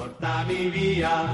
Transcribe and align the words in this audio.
Portami 0.00 0.70
via. 0.70 1.28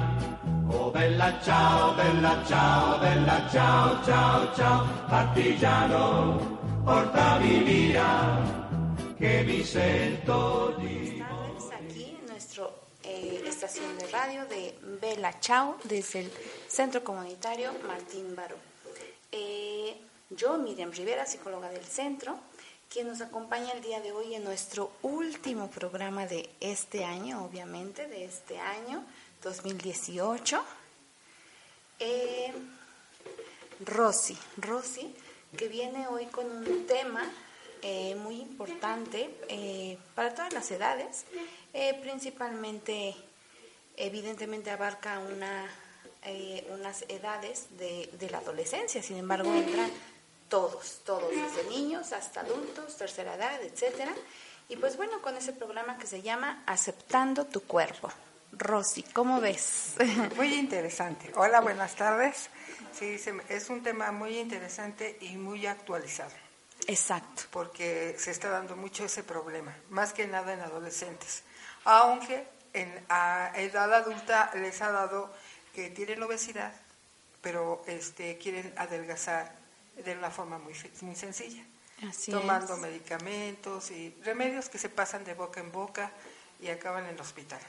Oh 0.69 0.91
bella 0.91 1.41
ciao, 1.41 1.95
bella 1.95 2.43
ciao, 2.45 2.98
bella 2.98 3.48
ciao, 3.48 4.02
ciao, 4.05 4.55
ciao, 4.57 4.87
partigiano, 5.07 6.83
portami 6.83 7.62
via, 7.62 8.43
che 9.16 9.45
mi 9.45 9.62
sento 9.62 10.74
di... 10.79 11.23
Aquí 11.71 12.19
en 12.19 12.27
nuestra 12.27 12.66
estación 13.48 13.97
de 13.98 14.07
radio 14.09 14.45
de 14.47 14.74
Bella 15.01 15.38
Chao 15.38 15.77
desde 15.85 16.21
el 16.23 16.33
Centro 16.66 17.05
Comunitario 17.05 17.71
Martín 17.87 18.35
Baró. 18.35 18.57
Eh, 19.30 19.95
yo, 20.30 20.59
Miriam 20.59 20.91
Rivera, 20.91 21.24
psicóloga 21.24 21.69
del 21.69 21.85
centro, 21.85 22.37
quien 22.88 23.08
nos 23.08 23.20
acompaña 23.20 23.72
el 23.72 23.82
día 23.82 24.00
de 24.00 24.12
hoy 24.12 24.34
en 24.34 24.45
nuestro 24.45 24.90
último 25.02 25.68
programa 25.68 26.26
de 26.26 26.48
este 26.60 27.04
año, 27.04 27.45
obviamente, 27.45 28.06
de 28.06 28.24
este 28.24 28.59
año 28.59 29.04
2018. 29.42 30.62
Eh, 31.98 32.52
Rosy, 33.84 34.37
Rosy, 34.56 35.15
que 35.56 35.68
viene 35.68 36.09
hoy 36.09 36.26
con 36.26 36.46
un 36.46 36.87
tema 36.87 37.30
eh, 37.82 38.15
muy 38.16 38.40
importante 38.40 39.30
eh, 39.48 39.98
para 40.15 40.34
todas 40.34 40.52
las 40.52 40.71
edades, 40.71 41.24
eh, 41.74 41.98
principalmente, 42.00 43.15
evidentemente 43.96 44.71
abarca 44.71 45.18
una, 45.18 45.66
eh, 46.24 46.66
unas 46.71 47.04
edades 47.09 47.66
de, 47.78 48.10
de 48.18 48.30
la 48.30 48.38
adolescencia, 48.38 49.02
sin 49.02 49.18
embargo 49.18 49.54
entran 49.54 49.90
todos, 50.49 51.01
todos, 51.05 51.30
desde 51.30 51.69
niños 51.69 52.13
hasta 52.13 52.41
adultos, 52.41 52.97
tercera 52.97 53.35
edad, 53.35 53.61
etcétera. 53.63 54.15
Y 54.69 54.77
pues 54.77 54.97
bueno, 54.97 55.23
con 55.23 55.37
ese 55.37 55.52
programa 55.52 55.99
que 55.99 56.07
se 56.07 56.23
llama 56.23 56.63
Aceptando 56.66 57.47
tu 57.47 57.63
cuerpo. 57.63 58.11
Rosy, 58.52 59.02
¿cómo 59.02 59.41
ves? 59.41 59.95
Muy 60.37 60.55
interesante. 60.55 61.30
Hola, 61.37 61.61
buenas 61.61 61.95
tardes. 61.95 62.49
Sí, 62.93 63.21
es 63.49 63.69
un 63.69 63.83
tema 63.83 64.11
muy 64.11 64.39
interesante 64.39 65.19
y 65.21 65.37
muy 65.37 65.67
actualizado, 65.67 66.31
Exacto. 66.87 67.43
porque 67.50 68.17
se 68.19 68.31
está 68.31 68.49
dando 68.49 68.75
mucho 68.75 69.05
ese 69.05 69.22
problema, 69.22 69.77
más 69.91 70.15
que 70.15 70.27
nada 70.27 70.55
en 70.55 70.61
adolescentes. 70.61 71.43
Aunque 71.84 72.49
en 72.72 73.05
a 73.11 73.53
edad 73.56 73.93
adulta 73.93 74.50
les 74.55 74.81
ha 74.81 74.91
dado 74.93 75.31
que 75.75 75.91
tienen 75.91 76.22
obesidad, 76.22 76.72
pero 77.43 77.83
este, 77.87 78.39
quieren 78.39 78.72
adelgazar 78.78 79.55
de 80.05 80.16
una 80.16 80.31
forma 80.31 80.59
muy, 80.59 80.75
muy 81.03 81.16
sencilla, 81.16 81.62
Así 82.09 82.31
tomando 82.31 82.75
es. 82.75 82.81
medicamentos 82.81 83.91
y 83.91 84.15
remedios 84.25 84.69
que 84.69 84.78
se 84.78 84.89
pasan 84.89 85.25
de 85.25 85.34
boca 85.34 85.61
en 85.61 85.72
boca 85.72 86.11
y 86.61 86.69
acaban 86.69 87.05
en 87.05 87.15
el 87.15 87.21
hospital. 87.21 87.61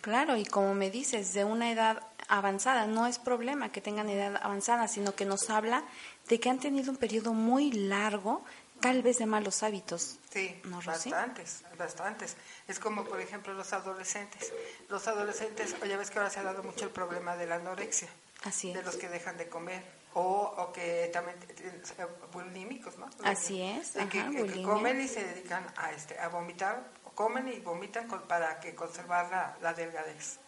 Claro, 0.00 0.36
y 0.36 0.44
como 0.44 0.74
me 0.74 0.90
dices, 0.90 1.34
de 1.34 1.44
una 1.44 1.70
edad 1.70 2.02
avanzada, 2.28 2.86
no 2.86 3.06
es 3.06 3.18
problema 3.18 3.70
que 3.72 3.80
tengan 3.80 4.08
edad 4.08 4.36
avanzada, 4.42 4.88
sino 4.88 5.14
que 5.14 5.24
nos 5.24 5.50
habla 5.50 5.84
de 6.28 6.40
que 6.40 6.48
han 6.48 6.58
tenido 6.58 6.90
un 6.90 6.96
periodo 6.96 7.32
muy 7.34 7.72
largo, 7.72 8.42
tal 8.80 9.02
vez 9.02 9.18
de 9.18 9.26
malos 9.26 9.62
hábitos. 9.62 10.18
Sí, 10.32 10.58
¿No, 10.64 10.80
bastantes, 10.80 11.64
bastantes. 11.76 12.36
Es 12.66 12.78
como, 12.78 13.04
por 13.04 13.20
ejemplo, 13.20 13.52
los 13.52 13.72
adolescentes. 13.74 14.52
Los 14.88 15.06
adolescentes, 15.06 15.74
ya 15.86 15.96
ves 15.98 16.10
que 16.10 16.18
ahora 16.18 16.30
se 16.30 16.40
ha 16.40 16.44
dado 16.44 16.62
mucho 16.62 16.84
el 16.86 16.90
problema 16.92 17.36
de 17.36 17.46
la 17.46 17.56
anorexia, 17.56 18.08
Así 18.44 18.72
de 18.72 18.78
es. 18.80 18.86
los 18.86 18.96
que 18.96 19.08
dejan 19.10 19.36
de 19.36 19.48
comer, 19.48 19.82
o, 20.14 20.54
o 20.58 20.72
que 20.72 21.08
también 21.12 21.36
eh, 21.58 22.06
bulímicos, 22.32 22.96
¿no? 22.98 23.08
Así 23.24 23.62
es, 23.62 23.96
ajá, 24.20 24.30
que- 24.30 24.42
comen 24.64 25.00
y 25.00 25.08
se 25.08 25.24
dedican 25.24 25.66
a, 25.76 25.92
este, 25.92 26.18
a 26.18 26.28
vomitar, 26.28 26.84
comen 27.14 27.48
y 27.48 27.60
vomitan 27.60 28.08
con- 28.08 28.22
para 28.22 28.60
que 28.60 28.74
conservar 28.74 29.30
la, 29.30 29.56
la 29.62 29.74
delgadez. 29.74 30.38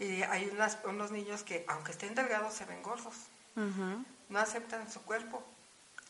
Y 0.00 0.22
hay 0.22 0.46
unas, 0.52 0.78
unos 0.84 1.10
niños 1.10 1.42
que, 1.42 1.64
aunque 1.68 1.92
estén 1.92 2.14
delgados, 2.14 2.54
se 2.54 2.64
ven 2.64 2.82
gordos 2.82 3.14
no 4.28 4.38
aceptan 4.38 4.90
su 4.90 5.00
cuerpo. 5.02 5.42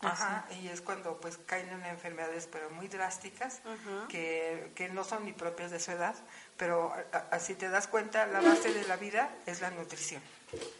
Ajá, 0.01 0.47
y 0.61 0.69
es 0.69 0.83
cuando 0.83 1.19
pues 1.21 1.39
caen 1.39 1.71
en 1.71 1.83
enfermedades 1.87 2.47
pero 2.53 2.69
muy 2.71 2.87
drásticas 2.87 3.61
que, 4.09 4.71
que 4.75 4.91
no 4.91 5.05
son 5.05 5.25
ni 5.25 5.33
propias 5.33 5.71
de 5.71 5.81
su 5.81 5.91
edad, 5.91 6.15
pero 6.59 6.93
así 7.31 7.55
te 7.55 7.71
das 7.71 7.87
cuenta, 7.89 8.27
la 8.27 8.41
base 8.43 8.75
de 8.75 8.85
la 8.85 8.97
vida 8.97 9.35
es 9.47 9.63
la 9.63 9.71
nutrición. 9.71 10.21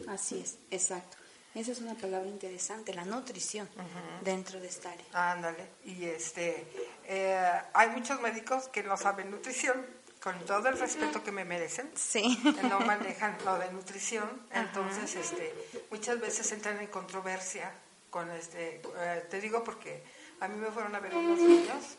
Así 0.07 0.39
es, 0.41 0.57
exacto. 0.69 1.16
Esa 1.57 1.71
es 1.71 1.79
una 1.81 1.95
palabra 1.95 2.27
interesante, 2.29 2.93
la 2.93 3.03
nutrición 3.03 3.67
dentro 4.21 4.59
de 4.59 4.67
esta 4.67 4.91
área. 4.91 5.05
Ándale, 5.31 5.67
y 5.85 6.05
este, 6.05 6.67
eh, 7.05 7.51
hay 7.73 7.89
muchos 7.89 8.21
médicos 8.21 8.67
que 8.67 8.83
no 8.83 8.95
saben 8.95 9.31
nutrición, 9.31 9.83
con 10.21 10.37
todo 10.45 10.67
el 10.69 10.77
respeto 10.77 11.23
que 11.23 11.31
me 11.31 11.45
merecen, 11.45 11.89
Sí. 11.95 12.37
no 12.69 12.79
manejan 12.81 13.37
lo 13.43 13.57
de 13.57 13.71
nutrición, 13.71 14.29
entonces 14.51 15.15
este, 15.15 15.51
muchas 15.89 16.19
veces 16.19 16.51
entran 16.51 16.79
en 16.79 16.87
controversia 16.87 17.71
con 18.11 18.29
este, 18.31 18.81
eh, 18.99 19.25
te 19.29 19.41
digo 19.41 19.63
porque 19.63 20.03
a 20.39 20.47
mí 20.47 20.57
me 20.57 20.67
fueron 20.71 20.93
a 20.95 20.99
ver 20.99 21.15
unos 21.15 21.39
niños 21.39 21.97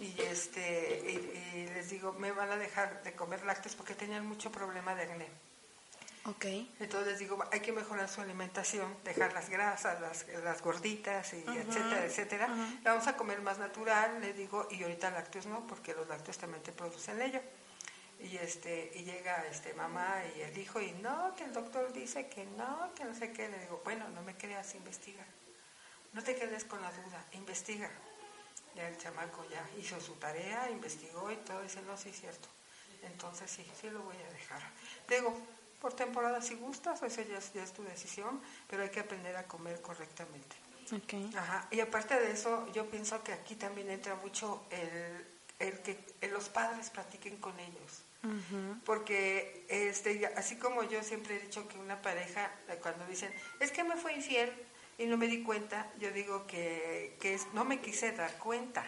y 0.00 0.20
este 0.20 1.02
y, 1.54 1.58
y 1.58 1.66
les 1.74 1.88
digo 1.90 2.12
me 2.12 2.30
van 2.32 2.50
a 2.52 2.56
dejar 2.56 3.02
de 3.02 3.12
comer 3.14 3.44
lácteos 3.44 3.74
porque 3.74 3.94
tenían 3.94 4.26
mucho 4.26 4.52
problema 4.52 4.94
de 4.94 5.02
acné. 5.04 5.28
Entonces 6.80 7.12
les 7.12 7.18
digo, 7.18 7.42
hay 7.50 7.60
que 7.60 7.72
mejorar 7.72 8.08
su 8.08 8.20
alimentación, 8.20 8.94
dejar 9.04 9.32
las 9.32 9.48
grasas, 9.48 10.00
las, 10.00 10.26
las 10.44 10.62
gorditas, 10.62 11.32
y 11.32 11.38
etcétera, 11.38 12.04
etcétera. 12.04 12.48
Vamos 12.82 13.06
a 13.06 13.16
comer 13.16 13.40
más 13.40 13.58
natural, 13.58 14.20
le 14.20 14.32
digo, 14.32 14.68
y 14.70 14.82
ahorita 14.82 15.10
lácteos 15.10 15.46
no, 15.46 15.66
porque 15.66 15.94
los 15.94 16.06
lácteos 16.08 16.38
también 16.38 16.62
te 16.62 16.72
producen 16.72 17.20
ello. 17.22 17.40
Y 18.20 18.36
este 18.36 18.90
y 18.96 19.04
llega 19.04 19.46
este 19.46 19.74
mamá 19.74 20.22
y 20.36 20.40
el 20.40 20.58
hijo 20.58 20.80
y 20.80 20.90
no, 20.92 21.34
que 21.36 21.44
el 21.44 21.52
doctor 21.52 21.92
dice 21.92 22.28
que 22.28 22.44
no, 22.46 22.92
que 22.94 23.04
no 23.04 23.14
sé 23.14 23.32
qué. 23.32 23.48
Le 23.48 23.58
digo, 23.60 23.80
bueno, 23.84 24.08
no 24.08 24.22
me 24.22 24.36
creas, 24.36 24.74
investiga. 24.74 25.24
No 26.12 26.22
te 26.22 26.34
quedes 26.34 26.64
con 26.64 26.82
la 26.82 26.90
duda, 26.90 27.24
investiga. 27.32 27.88
Ya 28.74 28.88
el 28.88 28.98
chamaco 28.98 29.44
ya 29.48 29.64
hizo 29.78 30.00
su 30.00 30.14
tarea, 30.14 30.68
investigó 30.70 31.30
y 31.30 31.36
todo, 31.36 31.62
dice, 31.62 31.80
no, 31.82 31.96
sí 31.96 32.08
es 32.08 32.20
cierto. 32.20 32.48
Entonces 33.02 33.50
sí, 33.50 33.64
sí 33.80 33.88
lo 33.90 34.02
voy 34.02 34.16
a 34.16 34.32
dejar. 34.32 34.62
Digo, 35.08 35.40
por 35.80 35.94
temporada 35.94 36.40
si 36.42 36.54
gustas, 36.56 37.02
eso 37.02 37.22
ya 37.22 37.38
es, 37.38 37.52
ya 37.52 37.62
es 37.62 37.72
tu 37.72 37.82
decisión, 37.84 38.40
pero 38.68 38.82
hay 38.82 38.90
que 38.90 39.00
aprender 39.00 39.36
a 39.36 39.44
comer 39.44 39.80
correctamente. 39.80 40.56
Ok. 40.92 41.34
Ajá. 41.36 41.68
Y 41.70 41.80
aparte 41.80 42.18
de 42.18 42.30
eso, 42.32 42.66
yo 42.72 42.86
pienso 42.90 43.22
que 43.22 43.32
aquí 43.32 43.54
también 43.54 43.90
entra 43.90 44.14
mucho 44.16 44.64
el, 44.70 45.26
el 45.58 45.78
que 45.80 45.98
los 46.30 46.48
padres 46.48 46.90
practiquen 46.90 47.36
con 47.38 47.58
ellos. 47.60 48.02
Porque 48.84 49.64
este, 49.68 50.26
así 50.36 50.56
como 50.56 50.82
yo 50.82 51.02
siempre 51.02 51.36
he 51.36 51.40
dicho 51.40 51.68
que 51.68 51.78
una 51.78 52.02
pareja, 52.02 52.50
cuando 52.82 53.06
dicen, 53.06 53.32
es 53.60 53.70
que 53.70 53.84
me 53.84 53.96
fue 53.96 54.12
infiel 54.14 54.52
y 54.98 55.06
no 55.06 55.16
me 55.16 55.28
di 55.28 55.42
cuenta, 55.44 55.88
yo 56.00 56.10
digo 56.10 56.46
que, 56.46 57.16
que 57.20 57.34
es- 57.34 57.46
no 57.52 57.64
me 57.64 57.80
quise 57.80 58.10
dar 58.12 58.36
cuenta. 58.38 58.84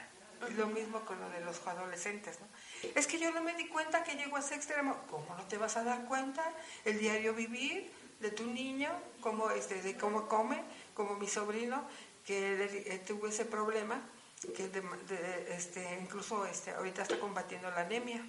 Y 0.48 0.54
lo 0.54 0.66
mismo 0.68 1.00
con 1.04 1.20
lo 1.20 1.28
de 1.30 1.40
los 1.42 1.64
adolescentes, 1.66 2.40
¿no? 2.40 2.46
Es 2.94 3.06
que 3.06 3.18
yo 3.18 3.30
no 3.32 3.42
me 3.42 3.54
di 3.54 3.66
cuenta 3.68 4.02
que 4.04 4.14
llegó 4.16 4.36
a 4.36 4.40
ese 4.40 4.54
extremo. 4.54 4.96
¿Cómo 5.10 5.34
no 5.36 5.42
te 5.44 5.58
vas 5.58 5.76
a 5.76 5.84
dar 5.84 6.04
cuenta? 6.06 6.42
El 6.84 6.98
diario 6.98 7.34
vivir 7.34 7.90
de 8.20 8.30
tu 8.30 8.44
niño, 8.46 8.90
cómo, 9.20 9.50
este, 9.50 9.80
de 9.82 9.96
cómo 9.96 10.28
come, 10.28 10.62
como 10.94 11.14
mi 11.16 11.26
sobrino, 11.28 11.84
que 12.26 12.64
eh, 12.86 12.98
tuvo 13.06 13.26
ese 13.28 13.44
problema, 13.44 14.00
que 14.56 14.68
de- 14.68 14.80
de- 14.80 15.54
este, 15.56 15.98
incluso 16.00 16.46
este, 16.46 16.70
ahorita 16.72 17.02
está 17.02 17.18
combatiendo 17.18 17.70
la 17.70 17.80
anemia. 17.82 18.24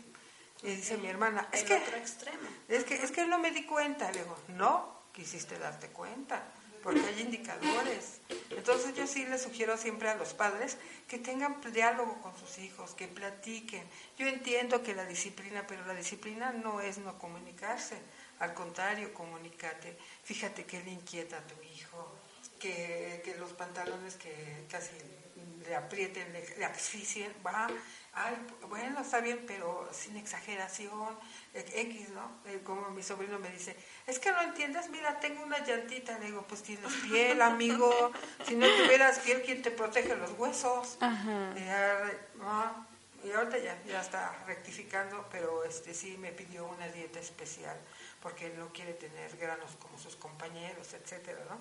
Y 0.63 0.75
dice 0.75 0.97
mi 0.97 1.07
hermana, 1.07 1.47
es 1.51 1.63
que, 1.63 1.73
otro 1.75 1.97
extremo. 1.97 2.47
es 2.67 2.83
que, 2.83 2.95
es 2.95 3.11
que 3.11 3.25
no 3.25 3.39
me 3.39 3.51
di 3.51 3.65
cuenta. 3.65 4.11
Le 4.11 4.19
digo, 4.19 4.37
no, 4.49 5.01
quisiste 5.11 5.57
darte 5.57 5.87
cuenta, 5.89 6.43
porque 6.81 7.01
hay 7.01 7.21
indicadores. 7.21 8.19
Entonces 8.49 8.95
yo 8.95 9.07
sí 9.07 9.25
les 9.25 9.41
sugiero 9.41 9.77
siempre 9.77 10.09
a 10.09 10.15
los 10.15 10.33
padres 10.33 10.77
que 11.07 11.17
tengan 11.17 11.59
diálogo 11.73 12.21
con 12.21 12.37
sus 12.37 12.57
hijos, 12.59 12.93
que 12.93 13.07
platiquen. 13.07 13.83
Yo 14.17 14.27
entiendo 14.27 14.83
que 14.83 14.95
la 14.95 15.05
disciplina, 15.05 15.65
pero 15.67 15.85
la 15.85 15.93
disciplina 15.93 16.51
no 16.51 16.81
es 16.81 16.97
no 16.97 17.17
comunicarse. 17.17 17.97
Al 18.39 18.53
contrario, 18.53 19.13
comunícate. 19.13 19.97
Fíjate 20.23 20.65
que 20.65 20.81
le 20.81 20.91
inquieta 20.91 21.37
a 21.37 21.47
tu 21.47 21.61
hijo, 21.61 22.15
que, 22.59 23.21
que 23.23 23.35
los 23.35 23.53
pantalones 23.53 24.15
que 24.15 24.65
casi 24.69 24.91
le 25.65 25.75
aprieten, 25.75 26.31
le, 26.33 26.57
le 26.57 26.65
asfixien, 26.65 27.33
va, 27.45 27.67
ay, 28.13 28.35
bueno, 28.67 29.01
está 29.01 29.19
bien, 29.21 29.43
pero 29.47 29.87
sin 29.91 30.17
exageración, 30.17 31.17
X, 31.53 32.09
¿no? 32.09 32.31
Eh, 32.45 32.61
como 32.63 32.89
mi 32.89 33.03
sobrino 33.03 33.39
me 33.39 33.49
dice, 33.49 33.75
es 34.07 34.19
que 34.19 34.31
no 34.31 34.41
entiendes, 34.41 34.89
mira, 34.89 35.19
tengo 35.19 35.43
una 35.43 35.63
llantita, 35.63 36.17
le 36.19 36.27
digo, 36.27 36.45
pues 36.47 36.63
tienes 36.63 36.93
piel, 37.07 37.41
amigo, 37.41 38.11
si 38.45 38.55
no 38.55 38.67
tuvieras 38.67 39.19
piel, 39.19 39.41
¿quién 39.43 39.61
te 39.61 39.71
protege 39.71 40.15
los 40.15 40.31
huesos? 40.37 40.97
Y, 41.55 41.65
ya, 41.65 42.13
y 43.23 43.31
ahorita 43.31 43.57
ya, 43.59 43.81
ya 43.83 44.01
está 44.01 44.43
rectificando, 44.47 45.27
pero 45.31 45.63
este 45.63 45.93
sí 45.93 46.17
me 46.17 46.31
pidió 46.31 46.65
una 46.65 46.87
dieta 46.87 47.19
especial, 47.19 47.77
porque 48.21 48.49
no 48.57 48.73
quiere 48.73 48.93
tener 48.93 49.37
granos 49.37 49.71
como 49.79 49.97
sus 49.99 50.15
compañeros, 50.15 50.93
etcétera, 50.93 51.39
¿no? 51.49 51.59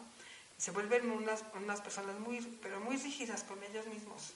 Se 0.61 0.73
vuelven 0.73 1.11
unas, 1.11 1.43
unas 1.55 1.81
personas 1.81 2.19
muy, 2.21 2.41
pero 2.63 2.81
muy 2.81 2.99
rígidas 2.99 3.45
con 3.45 3.63
ellos 3.65 3.87
mismos. 3.87 4.35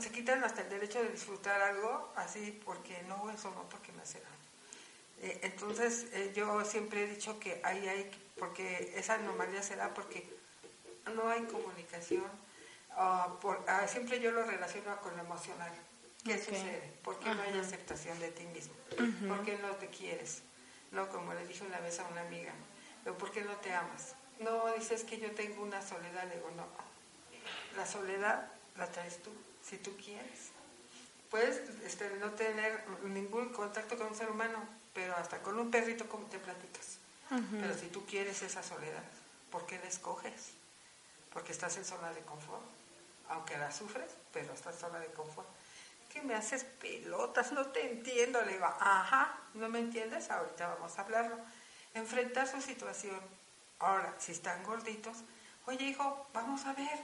se 0.00 0.10
quitan 0.10 0.42
hasta 0.42 0.62
el 0.62 0.70
derecho 0.70 1.02
de 1.02 1.10
disfrutar 1.10 1.60
algo 1.60 2.10
así 2.16 2.58
porque 2.64 3.02
no, 3.02 3.30
eso 3.30 3.50
no, 3.50 3.68
porque 3.68 3.92
me 3.92 4.00
hace 4.00 4.20
daño. 4.20 4.36
Eh, 5.20 5.40
entonces 5.42 6.06
eh, 6.12 6.32
yo 6.34 6.64
siempre 6.64 7.04
he 7.04 7.06
dicho 7.06 7.38
que 7.38 7.60
ahí 7.62 7.86
hay, 7.88 8.10
porque 8.38 8.94
esa 8.96 9.14
anomalía 9.14 9.62
se 9.62 9.76
da 9.76 9.92
porque 9.92 10.26
no 11.14 11.28
hay 11.28 11.42
comunicación. 11.42 12.24
Uh, 12.96 13.38
por, 13.38 13.58
uh, 13.58 13.86
siempre 13.86 14.18
yo 14.18 14.30
lo 14.30 14.44
relaciono 14.44 14.98
con 15.02 15.14
lo 15.14 15.22
emocional. 15.22 15.72
¿Qué 16.24 16.38
sucede? 16.38 16.90
¿Por 17.04 17.18
qué 17.18 17.34
no 17.34 17.42
hay 17.42 17.58
aceptación 17.58 18.18
de 18.18 18.30
ti 18.30 18.46
mismo? 18.46 18.72
¿Por 19.28 19.44
qué 19.44 19.58
no 19.58 19.76
te 19.76 19.88
quieres? 19.88 20.42
No, 20.90 21.06
como 21.10 21.34
le 21.34 21.46
dije 21.46 21.64
una 21.64 21.80
vez 21.80 22.00
a 22.00 22.06
una 22.08 22.22
amiga, 22.22 22.52
¿por 23.18 23.30
qué 23.30 23.42
no 23.42 23.56
te 23.56 23.72
amas? 23.72 24.14
No, 24.40 24.72
dices 24.74 25.04
que 25.04 25.18
yo 25.18 25.30
tengo 25.32 25.62
una 25.62 25.82
soledad. 25.82 26.24
Le 26.28 26.36
digo, 26.36 26.50
no. 26.56 26.66
La 27.76 27.86
soledad 27.86 28.48
la 28.76 28.90
traes 28.90 29.22
tú, 29.22 29.30
si 29.62 29.76
tú 29.76 29.96
quieres. 29.96 30.50
Puedes 31.30 31.58
este, 31.84 32.10
no 32.18 32.32
tener 32.32 32.82
ningún 33.04 33.50
contacto 33.50 33.96
con 33.96 34.08
un 34.08 34.14
ser 34.16 34.30
humano, 34.30 34.58
pero 34.92 35.14
hasta 35.14 35.40
con 35.42 35.58
un 35.58 35.70
perrito, 35.70 36.08
como 36.08 36.26
te 36.26 36.38
platicas? 36.38 36.98
Pero 37.28 37.78
si 37.78 37.86
tú 37.86 38.04
quieres 38.06 38.42
esa 38.42 38.60
soledad, 38.60 39.04
¿por 39.52 39.64
qué 39.64 39.78
la 39.78 39.88
escoges? 39.88 40.50
Porque 41.32 41.52
estás 41.52 41.76
en 41.76 41.84
zona 41.84 42.12
de 42.12 42.20
confort. 42.22 42.64
Aunque 43.28 43.56
la 43.56 43.70
sufres, 43.70 44.10
pero 44.32 44.52
estás 44.52 44.74
en 44.74 44.80
zona 44.80 44.98
de 44.98 45.06
confort. 45.12 45.46
¿Qué 46.12 46.22
me 46.22 46.34
haces 46.34 46.64
pelotas? 46.64 47.52
No 47.52 47.66
te 47.66 47.88
entiendo. 47.88 48.42
Le 48.42 48.54
digo, 48.54 48.64
ajá, 48.64 49.38
¿no 49.54 49.68
me 49.68 49.78
entiendes? 49.78 50.28
Ahorita 50.28 50.66
vamos 50.74 50.98
a 50.98 51.02
hablarlo. 51.02 51.36
Enfrentar 51.94 52.48
su 52.48 52.60
situación 52.60 53.20
Ahora, 53.80 54.14
si 54.18 54.32
están 54.32 54.62
gorditos, 54.62 55.18
oye 55.66 55.86
hijo, 55.86 56.26
vamos 56.32 56.64
a 56.66 56.74
ver, 56.74 56.98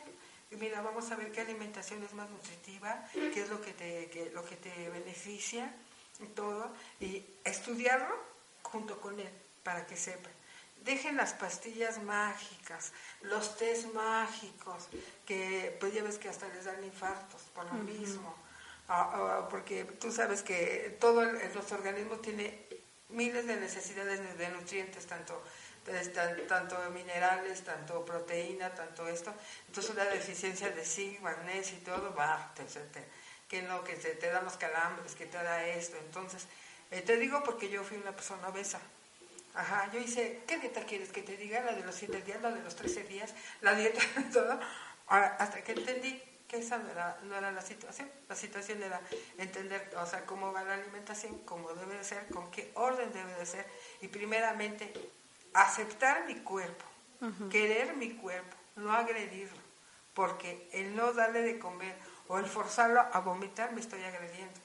mira, 0.50 0.82
vamos 0.82 1.10
a 1.10 1.16
ver 1.16 1.32
qué 1.32 1.40
alimentación 1.40 2.02
es 2.04 2.12
más 2.14 2.30
nutritiva, 2.30 3.04
qué 3.12 3.42
es 3.42 3.48
lo 3.48 3.60
que 3.60 3.72
te, 3.72 4.30
lo 4.32 4.44
que 4.44 4.56
te 4.56 4.88
beneficia, 4.90 5.72
y 6.20 6.26
todo, 6.26 6.70
y 7.00 7.24
estudiarlo 7.44 8.14
junto 8.62 9.00
con 9.00 9.18
él 9.18 9.30
para 9.62 9.86
que 9.86 9.96
sepa. 9.96 10.28
Dejen 10.84 11.16
las 11.16 11.32
pastillas 11.32 12.02
mágicas, 12.02 12.92
los 13.22 13.56
test 13.56 13.92
mágicos, 13.92 14.88
que 15.26 15.76
pues 15.80 15.92
ya 15.92 16.02
ves 16.02 16.18
que 16.18 16.28
hasta 16.28 16.48
les 16.48 16.64
dan 16.64 16.82
infartos 16.84 17.42
por 17.54 17.64
lo 17.66 17.74
mismo, 17.74 18.34
ah, 18.88 19.10
ah, 19.14 19.48
porque 19.50 19.84
tú 19.84 20.12
sabes 20.12 20.42
que 20.42 20.96
todo 21.00 21.24
nuestro 21.24 21.76
organismo 21.76 22.16
tiene 22.16 22.66
miles 23.08 23.46
de 23.46 23.56
necesidades 23.56 24.38
de 24.38 24.48
nutrientes, 24.50 25.06
tanto 25.06 25.42
tanto 26.48 26.78
minerales, 26.90 27.62
tanto 27.62 28.04
proteína, 28.04 28.74
tanto 28.74 29.06
esto. 29.08 29.32
Entonces 29.68 29.92
una 29.92 30.04
deficiencia 30.04 30.70
de 30.70 30.84
zinc, 30.84 31.20
magnesio 31.20 31.78
y 31.78 31.80
todo, 31.80 32.14
va, 32.14 32.52
que 33.48 33.62
no, 33.62 33.84
que 33.84 33.94
te, 33.94 34.10
te 34.10 34.30
dan 34.30 34.44
los 34.44 34.56
calambres, 34.56 35.14
que 35.14 35.26
te 35.26 35.36
da 35.36 35.64
esto. 35.66 35.96
Entonces, 35.98 36.46
eh, 36.90 37.02
te 37.02 37.16
digo 37.16 37.42
porque 37.44 37.68
yo 37.68 37.84
fui 37.84 37.96
una 37.96 38.12
persona 38.12 38.48
obesa. 38.48 38.80
Ajá, 39.54 39.90
yo 39.92 40.00
hice, 40.00 40.42
¿qué 40.46 40.58
dieta 40.58 40.84
quieres 40.84 41.10
que 41.10 41.22
te 41.22 41.36
diga? 41.36 41.62
La 41.62 41.72
de 41.72 41.82
los 41.82 41.94
7 41.94 42.20
días, 42.22 42.42
la 42.42 42.50
de 42.50 42.62
los 42.62 42.76
13 42.76 43.04
días, 43.04 43.34
la 43.62 43.74
dieta, 43.74 44.00
todo. 44.32 44.60
hasta 45.06 45.62
que 45.62 45.72
entendí 45.72 46.22
que 46.46 46.58
esa 46.58 46.78
no 46.78 46.90
era, 46.90 47.18
no 47.22 47.36
era 47.36 47.50
la 47.52 47.62
situación. 47.62 48.10
La 48.28 48.36
situación 48.36 48.82
era 48.82 49.00
entender, 49.38 49.92
o 49.96 50.06
sea, 50.06 50.26
cómo 50.26 50.52
va 50.52 50.62
la 50.62 50.74
alimentación, 50.74 51.38
cómo 51.44 51.72
debe 51.72 51.96
de 51.96 52.04
ser, 52.04 52.26
con 52.28 52.50
qué 52.50 52.70
orden 52.74 53.12
debe 53.12 53.34
de 53.34 53.46
ser. 53.46 53.66
Y 54.00 54.08
primeramente, 54.08 54.92
aceptar 55.62 56.24
mi 56.26 56.36
cuerpo, 56.36 56.84
querer 57.50 57.96
mi 57.96 58.10
cuerpo, 58.10 58.56
no 58.76 58.92
agredirlo, 58.92 59.58
porque 60.14 60.68
el 60.72 60.94
no 60.94 61.12
darle 61.12 61.42
de 61.42 61.58
comer 61.58 61.96
o 62.28 62.38
el 62.38 62.46
forzarlo 62.46 63.00
a 63.00 63.20
vomitar 63.20 63.72
me 63.72 63.80
estoy 63.80 64.02
agrediendo. 64.02 64.60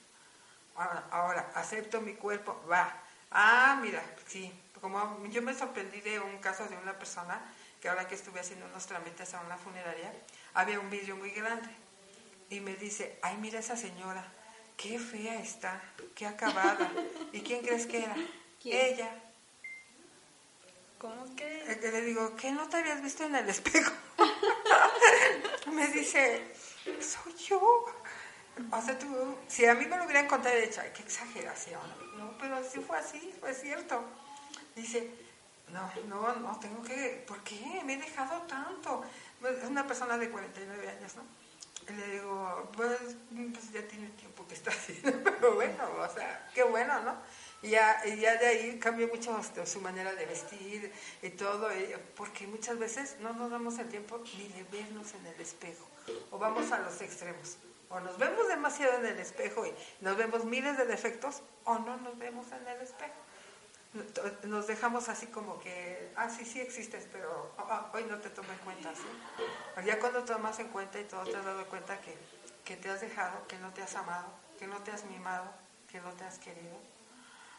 Ahora, 1.10 1.50
acepto 1.54 2.00
mi 2.00 2.14
cuerpo, 2.14 2.60
va. 2.70 2.92
Ah, 3.30 3.78
mira, 3.80 4.02
sí, 4.26 4.52
como 4.80 5.24
yo 5.26 5.42
me 5.42 5.54
sorprendí 5.54 6.00
de 6.00 6.20
un 6.20 6.38
caso 6.38 6.66
de 6.66 6.76
una 6.76 6.98
persona 6.98 7.40
que 7.80 7.88
ahora 7.88 8.06
que 8.06 8.14
estuve 8.14 8.40
haciendo 8.40 8.66
unos 8.66 8.86
trámites 8.86 9.34
a 9.34 9.40
una 9.40 9.56
funeraria, 9.56 10.12
había 10.54 10.78
un 10.78 10.90
vidrio 10.90 11.16
muy 11.16 11.30
grande 11.30 11.68
y 12.50 12.60
me 12.60 12.76
dice, 12.76 13.18
ay, 13.22 13.36
mira 13.38 13.58
esa 13.60 13.76
señora, 13.76 14.24
qué 14.76 14.98
fea 14.98 15.40
está, 15.40 15.80
qué 16.14 16.26
acabada. 16.26 16.90
¿Y 17.32 17.40
quién 17.40 17.62
crees 17.62 17.86
que 17.86 18.04
era? 18.04 18.14
Ella. 18.64 19.31
¿Cómo 21.02 21.34
que? 21.34 21.80
Le 21.82 22.00
digo, 22.02 22.36
¿qué 22.36 22.52
no 22.52 22.68
te 22.68 22.76
habías 22.76 23.02
visto 23.02 23.24
en 23.24 23.34
el 23.34 23.48
espejo? 23.48 23.92
me 25.72 25.88
dice, 25.88 26.54
soy 27.00 27.34
yo. 27.34 27.60
O 28.70 28.80
sea, 28.80 28.96
tú, 28.96 29.36
si 29.48 29.66
a 29.66 29.74
mí 29.74 29.84
me 29.86 29.96
lo 29.96 30.04
hubieran 30.04 30.28
contado, 30.28 30.54
he 30.54 30.68
dicho, 30.68 30.80
ay, 30.80 30.92
qué 30.94 31.02
exageración. 31.02 31.80
No, 32.16 32.38
pero 32.38 32.62
sí 32.62 32.78
fue 32.78 32.98
así, 32.98 33.34
fue 33.40 33.52
cierto. 33.52 34.00
Dice, 34.76 35.10
no, 35.70 35.90
no, 36.06 36.36
no, 36.36 36.60
tengo 36.60 36.80
que, 36.84 37.24
¿por 37.26 37.42
qué? 37.42 37.82
Me 37.84 37.94
he 37.94 37.98
dejado 37.98 38.42
tanto. 38.42 39.02
Es 39.42 39.68
una 39.68 39.84
persona 39.84 40.16
de 40.16 40.30
49 40.30 40.88
años, 40.88 41.16
¿no? 41.16 41.24
Y 41.92 41.96
le 41.98 42.12
digo, 42.12 42.70
pues, 42.76 43.16
pues 43.52 43.72
ya 43.72 43.82
tiene 43.88 44.08
tiempo 44.10 44.46
que 44.46 44.54
está 44.54 44.70
así, 44.70 45.00
pero 45.02 45.56
bueno, 45.56 45.82
o 45.98 46.08
sea, 46.14 46.48
qué 46.54 46.62
bueno, 46.62 47.00
¿no? 47.00 47.16
Y 47.62 47.70
ya, 47.70 48.04
ya 48.04 48.36
de 48.36 48.46
ahí 48.46 48.78
cambió 48.80 49.06
mucho 49.06 49.40
su 49.64 49.80
manera 49.80 50.12
de 50.14 50.26
vestir 50.26 50.92
y 51.22 51.30
todo, 51.30 51.68
porque 52.16 52.46
muchas 52.48 52.76
veces 52.76 53.16
no 53.20 53.32
nos 53.34 53.50
damos 53.50 53.78
el 53.78 53.88
tiempo 53.88 54.20
ni 54.36 54.48
de 54.48 54.64
vernos 54.64 55.14
en 55.14 55.26
el 55.26 55.40
espejo, 55.40 55.86
o 56.32 56.38
vamos 56.38 56.72
a 56.72 56.80
los 56.80 57.00
extremos. 57.00 57.58
O 57.88 58.00
nos 58.00 58.18
vemos 58.18 58.48
demasiado 58.48 58.98
en 58.98 59.06
el 59.06 59.18
espejo 59.18 59.64
y 59.66 59.72
nos 60.00 60.16
vemos 60.16 60.44
miles 60.44 60.76
de 60.76 60.86
defectos, 60.86 61.42
o 61.64 61.78
no 61.78 61.98
nos 61.98 62.18
vemos 62.18 62.46
en 62.50 62.66
el 62.66 62.80
espejo. 62.80 63.14
Nos 64.44 64.66
dejamos 64.66 65.08
así 65.10 65.26
como 65.26 65.60
que, 65.60 66.10
ah, 66.16 66.30
sí, 66.30 66.46
sí 66.46 66.58
existes, 66.60 67.06
pero 67.12 67.52
ah, 67.58 67.66
ah, 67.68 67.90
hoy 67.92 68.04
no 68.04 68.18
te 68.18 68.30
tomo 68.30 68.50
en 68.50 68.58
cuenta. 68.60 68.92
¿sí? 68.94 69.84
Ya 69.84 70.00
cuando 70.00 70.24
tomas 70.24 70.58
en 70.58 70.68
cuenta 70.68 70.98
y 70.98 71.04
todo 71.04 71.22
te 71.24 71.36
has 71.36 71.44
dado 71.44 71.66
cuenta 71.66 72.00
que, 72.00 72.16
que 72.64 72.76
te 72.76 72.88
has 72.88 73.02
dejado, 73.02 73.46
que 73.46 73.58
no 73.58 73.72
te 73.74 73.82
has 73.82 73.94
amado, 73.94 74.28
que 74.58 74.66
no 74.66 74.78
te 74.78 74.90
has 74.90 75.04
mimado, 75.04 75.44
que 75.90 76.00
no 76.00 76.10
te 76.12 76.24
has 76.24 76.38
querido, 76.38 76.78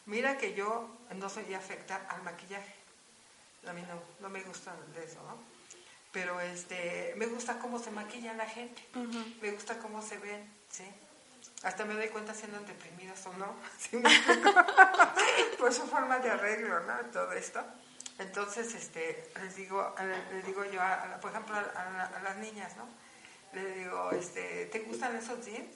Mira 0.05 0.37
que 0.37 0.53
yo 0.53 0.89
no 1.15 1.29
soy 1.29 1.53
afecta 1.53 1.95
al 2.09 2.23
maquillaje. 2.23 2.73
A 3.67 3.73
mí 3.73 3.81
no, 3.83 4.01
no 4.19 4.29
me 4.29 4.41
gusta 4.43 4.75
de 4.93 5.05
eso, 5.05 5.21
¿no? 5.23 5.37
Pero 6.11 6.39
este, 6.41 7.13
me 7.17 7.25
gusta 7.25 7.57
cómo 7.59 7.79
se 7.79 7.89
maquilla 7.89 8.33
la 8.33 8.45
gente. 8.45 8.85
Me 9.41 9.51
gusta 9.51 9.79
cómo 9.79 10.01
se 10.01 10.17
ven, 10.17 10.47
¿sí? 10.69 10.85
Hasta 11.63 11.85
me 11.85 11.95
doy 11.95 12.09
cuenta 12.09 12.35
si 12.35 12.45
andan 12.45 12.65
deprimidas 12.65 13.25
o 13.25 13.33
no. 13.33 13.55
Por 15.57 15.73
su 15.73 15.87
forma 15.87 16.19
de 16.19 16.29
arreglo, 16.29 16.81
¿no? 16.81 16.97
Todo 17.11 17.31
esto. 17.33 17.63
Entonces, 18.19 18.75
este, 18.75 19.31
les 19.41 19.55
digo, 19.55 19.95
les 20.31 20.45
digo 20.45 20.63
yo, 20.65 20.79
por 21.19 21.31
ejemplo, 21.31 21.55
a, 21.55 22.21
las 22.23 22.37
niñas, 22.37 22.75
¿no? 22.77 22.87
Les 23.53 23.75
digo, 23.75 24.11
este, 24.11 24.67
¿te 24.67 24.79
gustan 24.81 25.15
esos 25.15 25.43
jeans? 25.45 25.75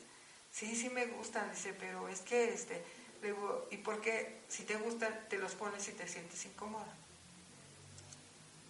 Sí, 0.52 0.76
sí 0.76 0.90
me 0.90 1.08
gustan, 1.08 1.50
dice, 1.52 1.74
pero 1.74 2.08
es 2.08 2.22
que, 2.22 2.54
este, 2.54 2.84
le 3.22 3.30
digo, 3.30 3.68
¿y 3.72 3.78
por 3.78 4.02
qué 4.02 4.42
si 4.48 4.64
te 4.64 4.76
gustan 4.76 5.14
te 5.30 5.38
los 5.38 5.56
pones 5.56 5.88
y 5.88 5.94
te 5.94 6.08
sientes 6.08 6.46
incómoda? 6.46 6.86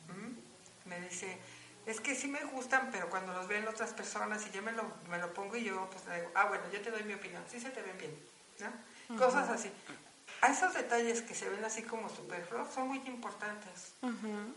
¿Mm? 0.08 0.90
Me 0.90 1.02
dice, 1.02 1.38
es 1.86 2.00
que 2.00 2.16
sí 2.16 2.28
me 2.28 2.44
gustan, 2.46 2.90
pero 2.92 3.10
cuando 3.10 3.34
los 3.34 3.48
ven 3.48 3.68
otras 3.68 3.94
personas 3.94 4.46
y 4.48 4.52
yo 4.52 4.62
me 4.62 4.72
lo, 4.72 4.84
me 5.10 5.18
lo 5.18 5.34
pongo 5.34 5.56
y 5.56 5.64
yo, 5.64 5.90
pues 5.90 6.06
le 6.08 6.18
digo, 6.18 6.32
ah, 6.36 6.46
bueno, 6.46 6.64
yo 6.72 6.82
te 6.82 6.92
doy 6.92 7.04
mi 7.04 7.14
opinión, 7.14 7.44
sí 7.50 7.60
se 7.60 7.70
te 7.70 7.82
ven 7.82 7.98
bien, 7.98 8.20
¿no? 8.60 9.18
Cosas 9.18 9.50
así. 9.50 9.72
A 10.42 10.50
esos 10.50 10.74
detalles 10.74 11.22
que 11.22 11.34
se 11.34 11.50
ven 11.50 11.66
así 11.66 11.82
como 11.82 12.10
superfluos 12.10 12.72
son 12.72 12.90
muy 12.90 13.00
importantes, 13.08 13.94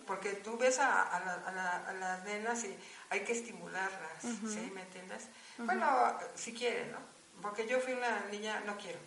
porque 0.07 0.33
tú 0.35 0.59
ves 0.59 0.79
a, 0.79 1.03
a, 1.03 1.93
las 1.95 2.25
nenas 2.25 2.65
y 2.65 2.77
hay 3.09 3.21
que 3.21 3.33
estimularlas, 3.33 4.23
¿sí? 4.23 4.71
¿Me 4.75 4.83
entiendes? 4.83 5.29
Bueno, 5.59 6.19
si 6.35 6.53
quieren, 6.53 6.93
¿no? 6.93 6.99
Porque 7.41 7.67
yo 7.67 7.81
fui 7.81 7.95
una 7.95 8.27
niña, 8.27 8.61
no 8.67 8.77
quiero 8.77 8.99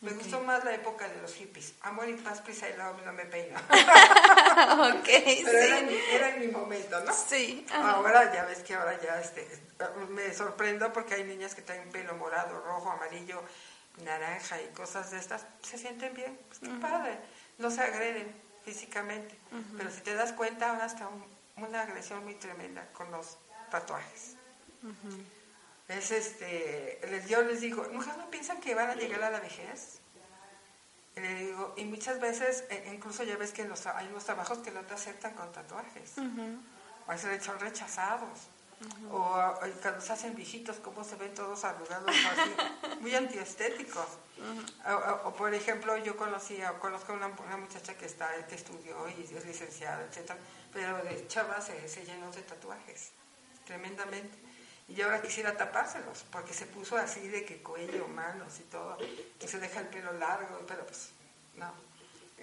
Me 0.00 0.12
gustó 0.12 0.40
más 0.40 0.64
la 0.64 0.72
época 0.74 1.06
de 1.08 1.20
los 1.20 1.34
hippies. 1.34 1.74
Amor 1.82 2.08
y 2.08 2.14
paz, 2.14 2.40
prisa 2.40 2.68
y 2.70 2.74
luego 2.74 2.98
no 3.04 3.12
me 3.12 3.26
peino. 3.26 3.58
ok, 4.90 5.04
Pero 5.44 5.58
era, 5.58 5.76
sí. 5.76 5.82
en 5.82 5.86
mi, 5.86 5.94
era 6.10 6.28
en 6.34 6.40
mi 6.40 6.48
momento, 6.48 7.00
¿no? 7.04 7.12
Sí. 7.12 7.66
ajá. 7.70 7.90
Ahora 7.92 8.32
ya 8.32 8.44
ves 8.46 8.60
que 8.60 8.74
ahora 8.74 8.98
ya 9.02 9.20
este, 9.20 9.46
me 10.08 10.32
sorprendo 10.32 10.90
porque 10.92 11.14
hay 11.14 11.24
niñas 11.24 11.54
que 11.54 11.60
traen 11.62 11.90
pelo 11.90 12.14
morado, 12.14 12.60
rojo, 12.62 12.90
amarillo, 12.90 13.42
naranja 14.02 14.60
y 14.62 14.68
cosas 14.68 15.10
de 15.10 15.18
estas. 15.18 15.44
Se 15.62 15.76
sienten 15.76 16.14
bien, 16.14 16.38
pues 16.48 16.60
qué 16.60 16.70
padre. 16.80 17.18
No 17.58 17.70
se 17.70 17.82
agreden 17.82 18.34
físicamente. 18.64 19.36
Pero 19.76 19.90
si 19.90 20.00
te 20.00 20.14
das 20.14 20.32
cuenta, 20.32 20.70
ahora 20.70 20.86
está 20.86 21.08
un- 21.08 21.26
una 21.62 21.82
agresión 21.82 22.24
muy 22.24 22.36
tremenda 22.36 22.86
con 22.94 23.10
los 23.10 23.36
tatuajes. 23.70 24.36
Es 25.90 26.10
este, 26.12 27.00
les, 27.10 27.28
yo 27.28 27.42
les 27.42 27.60
digo, 27.60 27.86
¿nunca 27.92 28.12
no 28.16 28.30
piensan 28.30 28.60
que 28.60 28.74
van 28.74 28.90
a 28.90 28.94
llegar 28.94 29.22
a 29.24 29.30
la 29.30 29.40
vejez? 29.40 29.98
Y 31.16 31.20
le 31.20 31.34
digo, 31.46 31.74
y 31.76 31.84
muchas 31.84 32.20
veces, 32.20 32.64
eh, 32.70 32.90
incluso 32.94 33.24
ya 33.24 33.36
ves 33.36 33.52
que 33.52 33.64
los 33.64 33.84
hay 33.86 34.06
unos 34.06 34.24
trabajos 34.24 34.58
que 34.58 34.70
no 34.70 34.82
te 34.82 34.94
aceptan 34.94 35.34
con 35.34 35.50
tatuajes. 35.52 36.12
A 37.08 37.12
veces 37.12 37.42
son 37.42 37.58
rechazados. 37.58 38.38
o, 39.10 39.16
o 39.16 39.54
cuando 39.82 40.00
se 40.00 40.12
hacen 40.12 40.34
viejitos, 40.34 40.76
cómo 40.78 41.02
se 41.04 41.16
ven 41.16 41.34
todos 41.34 41.64
arrugados, 41.64 42.08
así, 42.08 42.50
muy 43.00 43.14
antiestéticos. 43.14 44.06
o, 44.86 44.90
o- 44.94 45.28
o, 45.28 45.34
por 45.34 45.52
ejemplo, 45.52 45.96
yo 45.98 46.16
conocí, 46.16 46.62
a- 46.62 46.78
conozco 46.78 47.12
a 47.12 47.16
una, 47.16 47.26
una 47.26 47.56
muchacha 47.58 47.94
que 47.94 48.06
está 48.06 48.46
que 48.46 48.54
estudió 48.54 49.06
y 49.08 49.22
es 49.36 49.44
licenciada, 49.44 50.02
etcétera, 50.04 50.38
pero 50.72 50.96
de 51.02 51.26
chava 51.26 51.60
se, 51.60 51.88
se 51.88 52.06
llenó 52.06 52.30
de 52.30 52.40
tatuajes, 52.42 53.10
tremendamente. 53.66 54.38
Y 54.90 55.00
ahora 55.02 55.22
quisiera 55.22 55.56
tapárselos, 55.56 56.24
porque 56.32 56.52
se 56.52 56.66
puso 56.66 56.96
así 56.96 57.28
de 57.28 57.44
que 57.44 57.62
cuello, 57.62 58.08
manos 58.08 58.58
y 58.58 58.64
todo, 58.64 58.98
que 59.38 59.46
se 59.48 59.58
deja 59.58 59.80
el 59.80 59.86
pelo 59.86 60.12
largo, 60.14 60.64
pero 60.66 60.84
pues 60.84 61.10
no. 61.56 61.72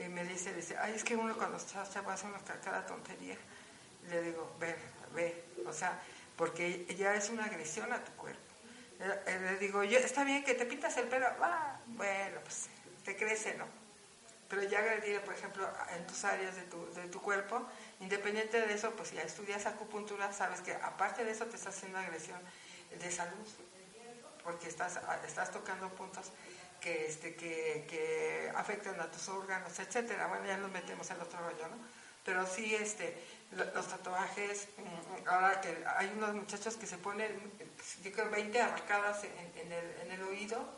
Y 0.02 0.08
me 0.08 0.24
dice, 0.24 0.54
dice, 0.54 0.78
ay, 0.78 0.94
es 0.96 1.04
que 1.04 1.16
uno 1.16 1.36
cuando 1.36 1.58
está 1.58 1.88
chavo 1.90 2.10
hace 2.12 2.26
una 2.26 2.40
ca- 2.40 2.60
cada 2.62 2.86
tontería. 2.86 3.36
Le 4.10 4.22
digo, 4.22 4.56
ve, 4.60 4.76
ve, 5.14 5.44
o 5.66 5.74
sea, 5.74 6.00
porque 6.38 6.86
ya 6.96 7.16
es 7.16 7.30
una 7.30 7.46
agresión 7.46 7.92
a 7.92 8.02
tu 8.04 8.12
cuerpo. 8.14 8.40
Eh, 9.00 9.24
eh, 9.28 9.40
Le 9.42 9.58
digo, 9.58 9.84
yo, 9.84 9.98
está 10.00 10.24
bien 10.24 10.44
que 10.46 10.54
te 10.54 10.66
pintas 10.66 10.96
el 10.98 11.08
pelo, 11.08 11.28
va, 11.42 11.80
bueno, 11.88 12.40
pues 12.44 12.68
te 13.04 13.16
crece, 13.18 13.56
¿no? 13.56 13.66
Pero 14.50 14.64
ya 14.64 14.80
agredir, 14.80 15.20
por 15.22 15.34
ejemplo, 15.34 15.68
en 15.96 16.08
tus 16.08 16.24
áreas 16.24 16.56
de 16.56 16.62
tu, 16.64 16.94
de 16.94 17.08
tu 17.10 17.22
cuerpo, 17.22 17.68
independiente 18.00 18.60
de 18.66 18.74
eso, 18.74 18.92
pues 18.96 19.10
si 19.10 19.18
estudias 19.18 19.66
acupuntura, 19.66 20.32
sabes 20.34 20.62
que 20.62 20.74
aparte 20.74 21.24
de 21.24 21.32
eso 21.32 21.46
te 21.46 21.56
estás 21.56 21.76
haciendo 21.76 21.98
agresión 21.98 22.40
de 22.92 23.12
salud, 23.12 23.48
porque 24.44 24.68
estás, 24.68 25.00
estás 25.26 25.52
tocando 25.52 25.90
puntos 25.90 26.32
que, 26.80 27.06
este, 27.08 27.36
que, 27.36 27.86
que 27.90 28.52
afectan 28.56 29.00
a 29.02 29.10
tus 29.12 29.28
órganos, 29.30 29.78
etcétera. 29.80 30.28
Bueno, 30.28 30.46
ya 30.46 30.58
nos 30.58 30.72
metemos 30.72 31.10
en 31.10 31.20
otro 31.22 31.40
rollo, 31.42 31.68
¿no? 31.68 31.78
Pero 32.24 32.46
sí, 32.46 32.76
este, 32.76 33.18
lo- 33.52 33.66
los 33.74 33.88
tatuajes, 33.88 34.68
mm, 34.78 35.28
ahora 35.28 35.60
que 35.62 35.84
hay 35.96 36.08
unos 36.16 36.34
muchachos 36.36 36.76
que 36.78 36.86
se 36.86 36.98
ponen, 36.98 37.52
yo 38.04 38.12
creo, 38.12 38.30
20 38.30 38.62
arracadas 38.62 39.24
en, 39.24 39.52
en 39.56 39.72
el, 39.72 39.92
en 40.02 40.12
el 40.12 40.24
oído, 40.24 40.70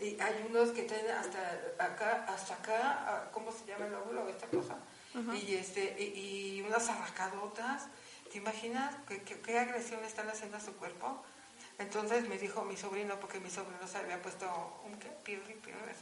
y 0.00 0.18
hay 0.20 0.42
unos 0.48 0.70
que 0.70 0.82
tienen 0.84 1.10
hasta 1.10 1.58
acá, 1.78 2.24
hasta 2.26 2.54
acá, 2.54 2.78
ah, 3.06 3.28
¿cómo 3.30 3.52
se 3.52 3.64
llama 3.66 3.86
el 3.86 3.94
óvulo? 3.94 4.28
Esta 4.28 4.46
cosa. 4.46 4.76
Y, 5.14 5.54
este, 5.54 5.96
y, 5.98 6.58
y 6.58 6.62
unas 6.62 6.88
arracadotas. 6.88 7.86
¿Te 8.30 8.38
imaginas 8.38 8.94
qué, 9.06 9.22
qué, 9.22 9.40
qué 9.40 9.58
agresión 9.58 10.02
están 10.04 10.28
haciendo 10.28 10.56
a 10.56 10.60
su 10.60 10.74
cuerpo? 10.76 11.22
Entonces 11.78 12.28
me 12.28 12.38
dijo 12.38 12.64
mi 12.64 12.76
sobrino, 12.76 13.18
porque 13.18 13.40
mi 13.40 13.50
sobrino 13.50 13.86
se 13.86 13.98
había 13.98 14.20
puesto 14.22 14.80
un 14.84 14.98
¿qué? 14.98 15.08
Piercing, 15.24 15.56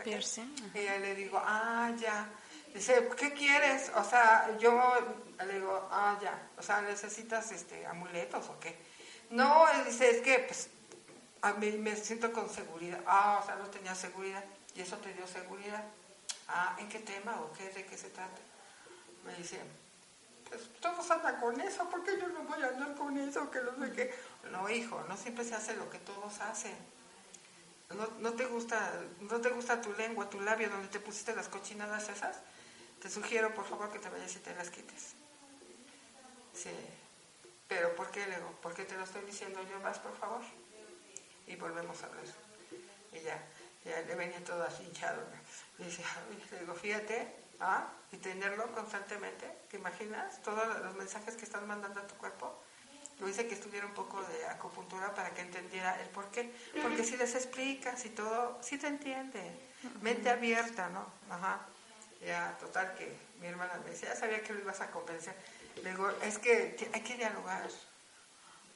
piercing. 0.05 0.55
Y 0.75 0.79
le 0.79 1.15
digo, 1.15 1.41
ah, 1.43 1.91
ya. 1.99 2.29
Dice, 2.75 3.09
¿qué 3.17 3.33
quieres? 3.33 3.91
O 3.97 4.05
sea, 4.05 4.57
yo 4.59 4.93
le 5.45 5.55
digo, 5.55 5.89
ah, 5.91 6.19
ya. 6.21 6.51
O 6.59 6.63
sea, 6.63 6.83
¿necesitas 6.83 7.51
este, 7.53 7.87
amuletos 7.87 8.49
o 8.49 8.61
qué? 8.61 8.77
No, 9.31 9.69
él 9.69 9.85
dice, 9.87 10.11
es 10.11 10.21
que 10.23 10.41
pues 10.41 10.69
a 11.43 11.53
mí 11.55 11.73
me 11.73 11.97
siento 11.97 12.33
con 12.33 12.49
seguridad. 12.51 13.01
Ah, 13.07 13.41
o 13.43 13.47
sea, 13.47 13.57
no 13.57 13.69
tenía 13.71 13.95
seguridad. 13.95 14.45
¿Y 14.75 14.83
eso 14.83 14.97
te 14.99 15.13
dio 15.15 15.27
seguridad? 15.27 15.85
Ah, 16.49 16.77
¿en 16.79 16.89
qué 16.89 16.99
tema 16.99 17.41
o 17.41 17.53
qué? 17.53 17.71
¿De 17.71 17.85
qué 17.87 17.97
se 17.97 18.11
trata? 18.11 18.41
Me 19.25 19.35
dice, 19.37 19.61
pues 20.49 20.63
todos 20.81 21.11
andan 21.11 21.41
con 21.41 21.61
eso, 21.61 21.89
¿por 21.89 22.03
qué 22.05 22.19
yo 22.19 22.29
no 22.29 22.43
voy 22.43 22.63
a 22.63 22.69
andar 22.69 22.95
con 22.95 23.17
eso? 23.19 23.51
Que 23.51 23.61
no 23.61 23.87
sé 23.87 23.93
qué. 23.93 24.15
No, 24.51 24.69
hijo, 24.69 25.03
no 25.09 25.17
siempre 25.17 25.45
se 25.45 25.55
hace 25.55 25.77
lo 25.77 25.89
que 25.91 25.99
todos 25.99 26.41
hacen. 26.41 26.77
¿No, 27.91 28.07
no 28.21 28.33
te 28.35 28.47
gusta, 28.47 28.93
¿No 29.21 29.41
te 29.41 29.49
gusta 29.51 29.81
tu 29.81 29.93
lengua, 29.95 30.31
tu 30.31 30.41
labio, 30.41 30.69
donde 30.69 30.89
te 30.89 31.01
pusiste 31.01 31.35
las 31.35 31.49
cochinadas 31.49 32.09
esas? 32.09 32.37
Te 33.01 33.09
sugiero, 33.11 33.55
por 33.55 33.65
favor, 33.65 33.91
que 33.91 33.99
te 33.99 34.09
vayas 34.09 34.35
y 34.37 34.39
te 34.41 34.55
las 34.55 34.71
quites. 34.71 35.15
Sí. 36.53 36.71
Pero, 37.67 37.95
¿por 37.97 38.11
qué, 38.11 38.27
le 38.27 38.37
digo? 38.37 38.53
¿Por 38.63 38.75
qué 38.75 38.85
te 38.85 38.97
lo 38.97 39.05
estoy 39.05 39.23
diciendo 39.25 39.61
yo? 39.71 39.81
Vas, 39.81 39.99
por 39.99 40.17
favor. 40.17 40.43
Y 41.47 41.57
volvemos 41.57 42.03
a 42.03 42.07
hablar. 42.07 42.25
Y 43.13 43.21
ya, 43.21 43.43
ya 43.85 44.01
le 44.03 44.15
venía 44.15 44.43
todo 44.45 44.63
así 44.63 44.83
hinchado. 44.85 45.23
Dice, 45.79 46.03
le 46.53 46.61
digo, 46.61 46.75
fíjate, 46.75 47.33
¿ah? 47.61 47.87
Y 48.13 48.17
tenerlo 48.17 48.73
constantemente, 48.73 49.47
¿te 49.71 49.77
imaginas? 49.77 50.43
Todos 50.43 50.81
los 50.81 50.95
mensajes 50.97 51.37
que 51.37 51.45
están 51.45 51.67
mandando 51.67 52.01
a 52.01 52.07
tu 52.07 52.17
cuerpo. 52.17 52.59
Yo 53.19 53.29
hice 53.29 53.47
que 53.47 53.55
estudiara 53.55 53.87
un 53.87 53.93
poco 53.93 54.23
de 54.23 54.47
acupuntura 54.47 55.15
para 55.15 55.31
que 55.31 55.43
entendiera 55.43 56.01
el 56.01 56.09
por 56.09 56.31
qué. 56.31 56.51
Porque 56.83 57.05
si 57.05 57.19
les 57.19 57.35
explicas 57.35 58.05
y 58.07 58.09
todo, 58.11 58.59
sí 58.63 58.79
te 58.79 58.87
entiende. 58.87 59.71
Mente 60.01 60.31
abierta, 60.31 60.89
¿no? 60.89 61.07
Ajá. 61.29 61.61
Ya, 62.25 62.57
total, 62.59 62.95
que 62.97 63.15
mi 63.39 63.47
hermana 63.47 63.79
me 63.85 63.91
decía, 63.91 64.15
ya 64.15 64.17
sabía 64.17 64.43
que 64.43 64.55
lo 64.55 64.61
ibas 64.61 64.81
a 64.81 64.91
convencer. 64.91 65.35
Le 65.83 65.91
digo, 65.91 66.11
es 66.23 66.39
que 66.39 66.91
hay 66.93 67.03
que 67.03 67.17
dialogar. 67.17 67.69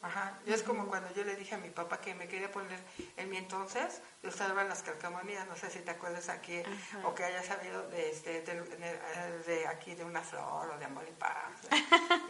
Ajá. 0.05 0.39
Y 0.45 0.53
es 0.53 0.63
como 0.63 0.87
cuando 0.87 1.11
yo 1.15 1.25
le 1.25 1.35
dije 1.35 1.55
a 1.55 1.59
mi 1.59 1.71
papá 1.71 1.99
que 1.99 2.15
me 2.15 2.29
quería 2.29 2.53
poner 2.53 2.79
en 3.17 3.31
mi 3.31 3.39
entonces, 3.39 4.01
yo 4.23 4.29
estaba 4.29 4.61
en 4.61 4.69
las 4.69 4.83
calcamonías, 4.83 5.47
no 5.49 5.57
sé 5.57 5.71
si 5.71 5.79
te 5.79 5.93
acuerdas 5.93 6.29
aquí, 6.29 6.63
o 7.05 7.15
que 7.15 7.25
hayas 7.25 7.47
sabido 7.47 7.89
de, 7.89 8.11
este, 8.11 8.43
de, 8.43 8.61
de- 8.61 9.39
de 9.47 9.67
aquí 9.67 9.95
de 9.95 10.05
una 10.05 10.21
flor 10.21 10.71
o 10.71 10.79
de 10.79 10.85
amor 10.85 11.07
y 11.09 11.13
paz. 11.13 11.55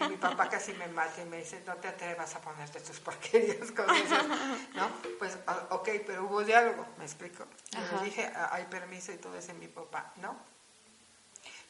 Y 0.00 0.09
mi 0.09 0.16
papá 0.16 0.49
casi 0.49 0.73
me 0.75 0.87
mata 0.87 1.21
y 1.21 1.25
me 1.25 1.38
dice, 1.38 1.62
no 1.66 1.75
te 1.76 1.88
atrevas 1.88 2.33
a 2.37 2.40
ponerte 2.40 2.78
tus 2.81 3.00
porquerías 3.00 3.73
con 3.73 3.90
eso. 3.90 4.23
¿No? 4.75 4.88
Pues, 5.19 5.37
ah, 5.49 5.66
ok, 5.71 5.88
pero 6.07 6.25
hubo 6.26 6.45
diálogo, 6.45 6.87
¿me 6.99 7.04
explico? 7.04 7.45
Yo 7.73 7.99
le 7.99 8.04
dije, 8.04 8.31
"Ah, 8.37 8.50
hay 8.52 8.66
permiso 8.66 9.11
y 9.11 9.16
todo 9.16 9.37
eso, 9.37 9.52
mi 9.54 9.66
papá, 9.69 10.12
¿no? 10.16 10.38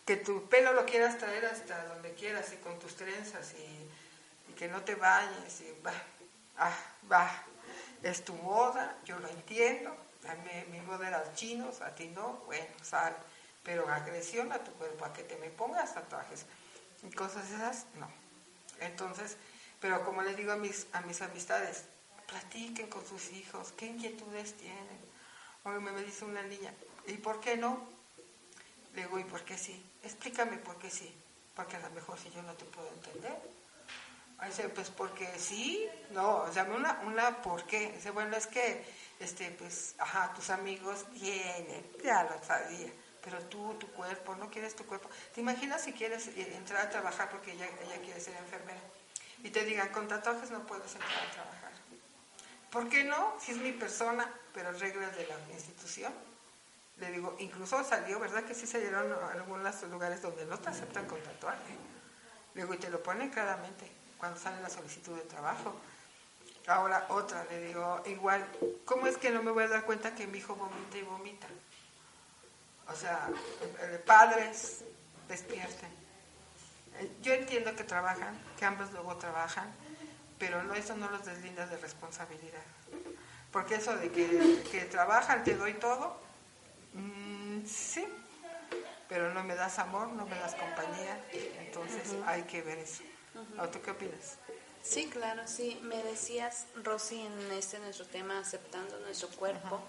que 0.05 0.17
tu 0.17 0.47
pelo 0.51 0.75
lo 0.75 0.85
quieras 0.85 1.17
traer 1.17 1.47
hasta 1.47 1.87
donde 1.87 2.13
quieras 2.13 2.53
y 2.53 2.57
con 2.57 2.79
tus 2.79 2.95
trenzas 2.95 3.55
y 3.55 3.89
que 4.55 4.69
no 4.69 4.83
te 4.83 4.95
bañes 4.95 5.61
y 5.61 5.81
va, 5.83 5.93
ah, 6.59 6.77
va, 7.11 7.31
es 8.03 8.25
tu 8.25 8.35
moda, 8.35 8.99
yo 9.05 9.19
lo 9.19 9.29
entiendo, 9.29 9.97
a 10.29 10.35
mí 10.35 10.51
mi 10.71 10.81
moda 10.81 11.09
era 11.09 11.35
chinos, 11.35 11.81
a 11.81 11.95
ti 11.95 12.09
no, 12.09 12.43
bueno, 12.47 12.67
sal, 12.83 13.17
pero 13.63 13.89
agresión 13.89 14.53
a 14.53 14.59
tu 14.59 14.73
cuerpo, 14.73 15.05
a 15.05 15.13
que 15.13 15.23
te 15.23 15.37
me 15.37 15.51
pongas 15.51 15.95
tatuajes 15.95 16.47
y 17.03 17.11
cosas 17.15 17.51
esas, 17.51 17.87
no. 17.95 18.09
Entonces, 18.81 19.37
pero 19.81 20.05
como 20.05 20.23
les 20.23 20.37
digo 20.37 20.53
a 20.53 20.57
mis, 20.57 20.87
a 20.93 21.01
mis 21.03 21.21
amistades, 21.23 21.85
platiquen 22.27 22.89
con 22.89 23.07
sus 23.07 23.33
hijos, 23.33 23.73
qué 23.77 23.87
inquietudes 23.87 24.55
tienen. 24.55 24.99
Hoy 25.65 25.81
me 25.81 25.93
dice 26.03 26.25
una 26.25 26.43
niña, 26.43 26.73
¿y 27.07 27.15
por 27.15 27.41
qué 27.41 27.57
no? 27.57 27.87
Le 28.95 29.03
digo, 29.03 29.19
¿y 29.19 29.25
por 29.25 29.45
qué 29.45 29.59
sí? 29.59 29.85
Explícame 30.03 30.59
por 30.59 30.79
qué 30.79 30.91
sí. 30.91 31.15
Porque 31.55 31.77
a 31.77 31.81
lo 31.81 31.91
mejor 31.91 32.19
si 32.19 32.31
yo 32.31 32.43
no 32.43 32.55
te 32.55 32.65
puedo 32.65 32.89
entender. 32.89 33.39
Dice, 34.43 34.69
pues 34.69 34.91
porque 34.91 35.27
sí, 35.39 35.89
no, 36.11 36.39
o 36.43 36.53
sea, 36.53 36.65
una, 36.65 37.01
una 37.07 37.41
por 37.41 37.65
qué. 37.65 37.93
Dice, 37.93 38.11
bueno, 38.11 38.37
es 38.37 38.47
que, 38.47 38.85
este, 39.19 39.51
pues, 39.53 39.95
ajá, 39.99 40.35
tus 40.35 40.51
amigos 40.51 41.07
tienen, 41.13 41.91
ya 42.03 42.25
lo 42.25 42.45
sabía, 42.45 42.93
pero 43.23 43.39
tú, 43.47 43.75
tu 43.75 43.91
cuerpo, 43.93 44.37
no 44.37 44.51
quieres 44.51 44.77
tu 44.77 44.85
cuerpo. 44.85 45.09
¿Te 45.35 45.41
imaginas 45.41 45.83
si 45.83 45.93
quieres 45.93 46.29
eh, 46.29 46.57
entrar 46.57 46.87
a 46.87 46.91
trabajar 46.91 47.31
porque 47.31 47.53
ella, 47.53 47.67
ella 47.85 48.01
quiere 48.03 48.21
ser 48.21 48.37
enfermera? 48.37 48.81
Y 49.43 49.51
te 49.51 49.65
digan, 49.65 49.89
con 49.91 50.09
tatuajes 50.09 50.51
no 50.51 50.67
puedes 50.67 50.93
entrar 50.95 51.27
a 51.27 51.31
trabajar. 51.31 51.73
¿Por 52.71 52.89
qué 52.89 53.05
no? 53.05 53.35
Si 53.41 53.53
es 53.53 53.59
mi 53.59 53.73
persona, 53.73 54.31
pero 54.53 54.73
reglas 54.73 55.17
de 55.17 55.27
la 55.27 55.37
institución. 55.53 56.13
Le 56.99 57.11
digo, 57.11 57.35
incluso 57.39 57.83
salió, 57.83 58.21
¿verdad? 58.21 58.45
Que 58.45 58.55
sí 58.55 58.67
salieron 58.67 59.13
algunos 59.33 59.83
lugares 59.85 60.21
donde 60.21 60.45
no 60.45 60.59
te 60.59 60.69
aceptan 60.69 61.07
con 61.07 61.21
tatuaje. 61.23 61.77
Le 62.55 62.63
digo, 62.63 62.75
y 62.75 62.79
te 62.79 62.91
lo 62.91 63.03
ponen 63.03 63.31
claramente 63.31 64.04
cuando 64.25 64.41
sale 64.41 64.63
la 64.63 64.71
solicitud 64.71 65.15
de 65.17 65.23
trabajo. 65.25 65.75
Ahora 66.67 67.05
otra, 67.11 67.45
le 67.45 67.61
digo, 67.67 68.03
igual, 68.07 68.43
¿cómo 68.87 69.07
es 69.07 69.19
que 69.19 69.29
no 69.29 69.43
me 69.43 69.51
voy 69.51 69.65
a 69.65 69.69
dar 69.69 69.85
cuenta 69.85 70.15
que 70.15 70.27
mi 70.27 70.39
hijo 70.39 70.57
vomita 70.57 70.97
y 70.97 71.03
vomita? 71.03 71.47
O 72.89 72.95
sea, 72.95 73.29
eh, 73.83 74.03
padres, 74.07 74.83
despierten. 75.29 75.91
Eh, 77.01 77.13
Yo 77.21 77.35
entiendo 77.35 77.77
que 77.77 77.85
trabajan, 77.85 78.35
que 78.59 78.65
ambos 78.65 78.91
luego 78.93 79.15
trabajan, 79.17 79.71
pero 80.39 80.63
no, 80.63 80.73
eso 80.73 80.97
no 80.97 81.11
los 81.11 81.27
deslinda 81.27 81.67
de 81.67 81.77
responsabilidad. 81.77 82.65
Porque 83.53 83.75
eso 83.75 83.95
de 83.95 84.11
que, 84.11 84.65
que 84.73 84.87
trabajan, 84.87 85.45
te 85.45 85.55
doy 85.55 85.75
todo, 85.75 86.19
mm, 86.95 87.67
sí, 87.67 88.07
pero 89.07 89.35
no 89.35 89.45
me 89.45 89.55
das 89.55 89.79
amor, 89.79 90.09
no 90.09 90.25
me 90.25 90.39
das 90.39 90.55
compañía, 90.55 91.23
entonces 91.59 92.17
hay 92.25 92.45
que 92.45 92.63
ver 92.63 92.79
eso. 92.79 93.03
¿O 93.61 93.69
tú 93.69 93.81
qué 93.83 93.91
opinas? 93.91 94.39
Sí, 94.83 95.07
claro, 95.07 95.43
sí. 95.47 95.79
Me 95.83 96.03
decías, 96.03 96.67
Rosy, 96.83 97.21
en 97.21 97.53
este 97.53 97.79
nuestro 97.79 98.07
tema, 98.07 98.39
aceptando 98.39 98.99
nuestro 99.01 99.29
cuerpo, 99.29 99.81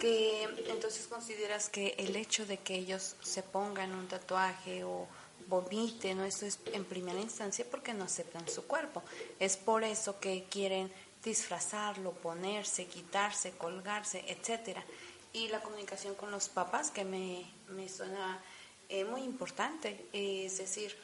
que 0.00 0.42
entonces 0.68 1.06
consideras 1.06 1.68
que 1.68 1.94
el 1.98 2.14
hecho 2.16 2.44
de 2.44 2.58
que 2.58 2.74
ellos 2.74 3.16
se 3.22 3.42
pongan 3.42 3.92
un 3.94 4.06
tatuaje 4.08 4.84
o 4.84 5.06
vomiten, 5.46 6.18
¿no? 6.18 6.24
Esto 6.24 6.46
es 6.46 6.60
en 6.72 6.84
primera 6.84 7.18
instancia 7.18 7.64
porque 7.70 7.94
no 7.94 8.04
aceptan 8.04 8.46
su 8.48 8.66
cuerpo. 8.66 9.02
Es 9.38 9.56
por 9.56 9.82
eso 9.82 10.20
que 10.20 10.44
quieren 10.50 10.92
disfrazarlo, 11.24 12.12
ponerse, 12.12 12.86
quitarse, 12.86 13.52
colgarse, 13.52 14.24
etcétera. 14.28 14.84
Y 15.32 15.48
la 15.48 15.60
comunicación 15.60 16.14
con 16.14 16.30
los 16.30 16.48
papás, 16.48 16.90
que 16.90 17.04
me, 17.04 17.50
me 17.68 17.88
suena 17.88 18.42
eh, 18.88 19.04
muy 19.04 19.22
importante, 19.22 20.06
es 20.12 20.58
decir, 20.58 20.96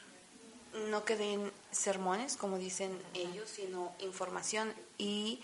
no 0.90 1.04
queden 1.04 1.52
sermones, 1.70 2.36
como 2.36 2.58
dicen 2.58 2.98
ellos, 3.14 3.48
sino 3.48 3.94
información 4.00 4.74
y 4.98 5.40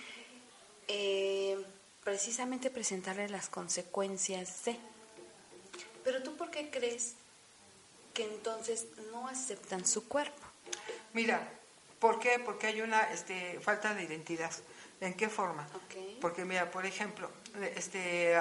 eh, 0.89 1.65
precisamente 2.05 2.71
presentarle 2.71 3.29
las 3.29 3.49
consecuencias 3.49 4.65
de. 4.65 4.77
Pero 6.05 6.23
tú, 6.23 6.37
¿por 6.37 6.51
qué 6.51 6.71
crees 6.71 7.15
que 8.15 8.25
entonces 8.25 8.87
no 9.13 9.29
aceptan 9.29 9.87
su 9.87 10.09
cuerpo? 10.09 10.43
Mira, 11.13 11.49
¿por 11.99 12.19
qué? 12.19 12.39
Porque 12.39 12.69
hay 12.69 12.81
una 12.81 13.13
este, 13.13 13.61
falta 13.61 13.95
de 13.95 14.05
identidad. 14.05 14.53
¿En 15.01 15.15
qué 15.15 15.29
forma? 15.29 15.67
Porque 16.21 16.45
mira, 16.45 16.71
por 16.71 16.85
ejemplo, 16.85 17.31
este, 17.75 18.37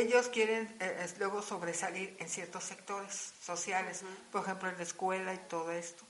ellos 0.00 0.28
quieren 0.28 0.74
eh, 0.80 1.06
luego 1.18 1.42
sobresalir 1.42 2.16
en 2.18 2.28
ciertos 2.28 2.64
sectores 2.64 3.34
sociales, 3.42 4.02
por 4.32 4.42
ejemplo 4.42 4.68
en 4.68 4.76
la 4.76 4.82
escuela 4.82 5.34
y 5.34 5.38
todo 5.48 5.70
esto. 5.72 6.04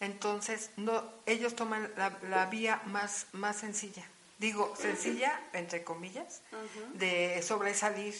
Entonces, 0.00 0.70
no, 0.76 1.04
ellos 1.26 1.54
toman 1.54 1.92
la, 1.96 2.46
vía 2.46 2.82
más, 2.86 3.26
más 3.32 3.56
sencilla, 3.56 4.04
digo 4.38 4.74
sencilla 4.80 5.40
entre 5.52 5.84
comillas, 5.84 6.42
de 6.94 7.40
sobresalir 7.42 8.14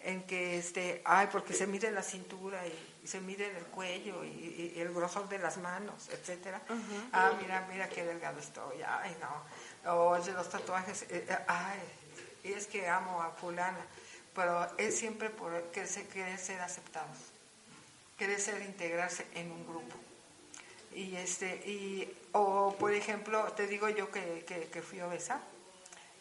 en 0.00 0.22
que 0.24 0.58
este, 0.58 1.00
ay, 1.04 1.28
porque 1.32 1.54
se 1.54 1.66
mide 1.66 1.90
la 1.90 2.02
cintura 2.02 2.66
y, 2.66 3.06
se 3.06 3.20
mide 3.20 3.54
el 3.56 3.64
cuello 3.64 4.24
y, 4.24 4.74
el 4.76 4.92
grosor 4.92 5.28
de 5.28 5.38
las 5.38 5.58
manos, 5.58 6.08
etcétera. 6.10 6.60
Ah, 7.12 7.32
mira, 7.40 7.66
mira 7.70 7.88
qué 7.88 8.04
delgado 8.04 8.38
estoy, 8.38 8.82
ay, 8.82 9.16
no. 9.20 9.94
O 9.94 10.18
de 10.18 10.32
los 10.32 10.48
tatuajes, 10.48 11.02
eh, 11.02 11.26
eh, 11.28 11.38
ay, 11.46 11.80
y 12.42 12.52
es 12.52 12.66
que 12.66 12.88
amo 12.88 13.22
a 13.22 13.30
fulana, 13.30 13.86
pero 14.34 14.68
es 14.78 14.96
siempre 14.98 15.30
porque 15.30 15.86
se 15.86 16.06
quiere 16.06 16.36
ser 16.38 16.60
aceptados, 16.60 17.18
quiere 18.18 18.38
ser 18.38 18.62
integrarse 18.62 19.26
en 19.34 19.50
un 19.50 19.66
grupo. 19.66 19.96
Y 20.94 21.16
este, 21.16 21.56
y, 21.66 22.08
o 22.32 22.76
por 22.78 22.92
ejemplo, 22.92 23.42
te 23.52 23.66
digo 23.66 23.88
yo 23.88 24.10
que, 24.12 24.44
que, 24.44 24.82
fui 24.82 25.00
obesa, 25.00 25.40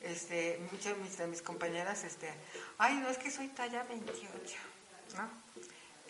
este, 0.02 0.60
muchas 0.72 1.18
de 1.18 1.28
mis, 1.28 1.42
compañeras, 1.44 2.04
este, 2.04 2.30
ay, 2.80 2.96
no 2.96 3.10
es 3.10 3.18
que 3.18 3.30
soy 3.30 3.50
talla 3.50 3.84
28, 3.84 4.58
¿no? 5.16 5.30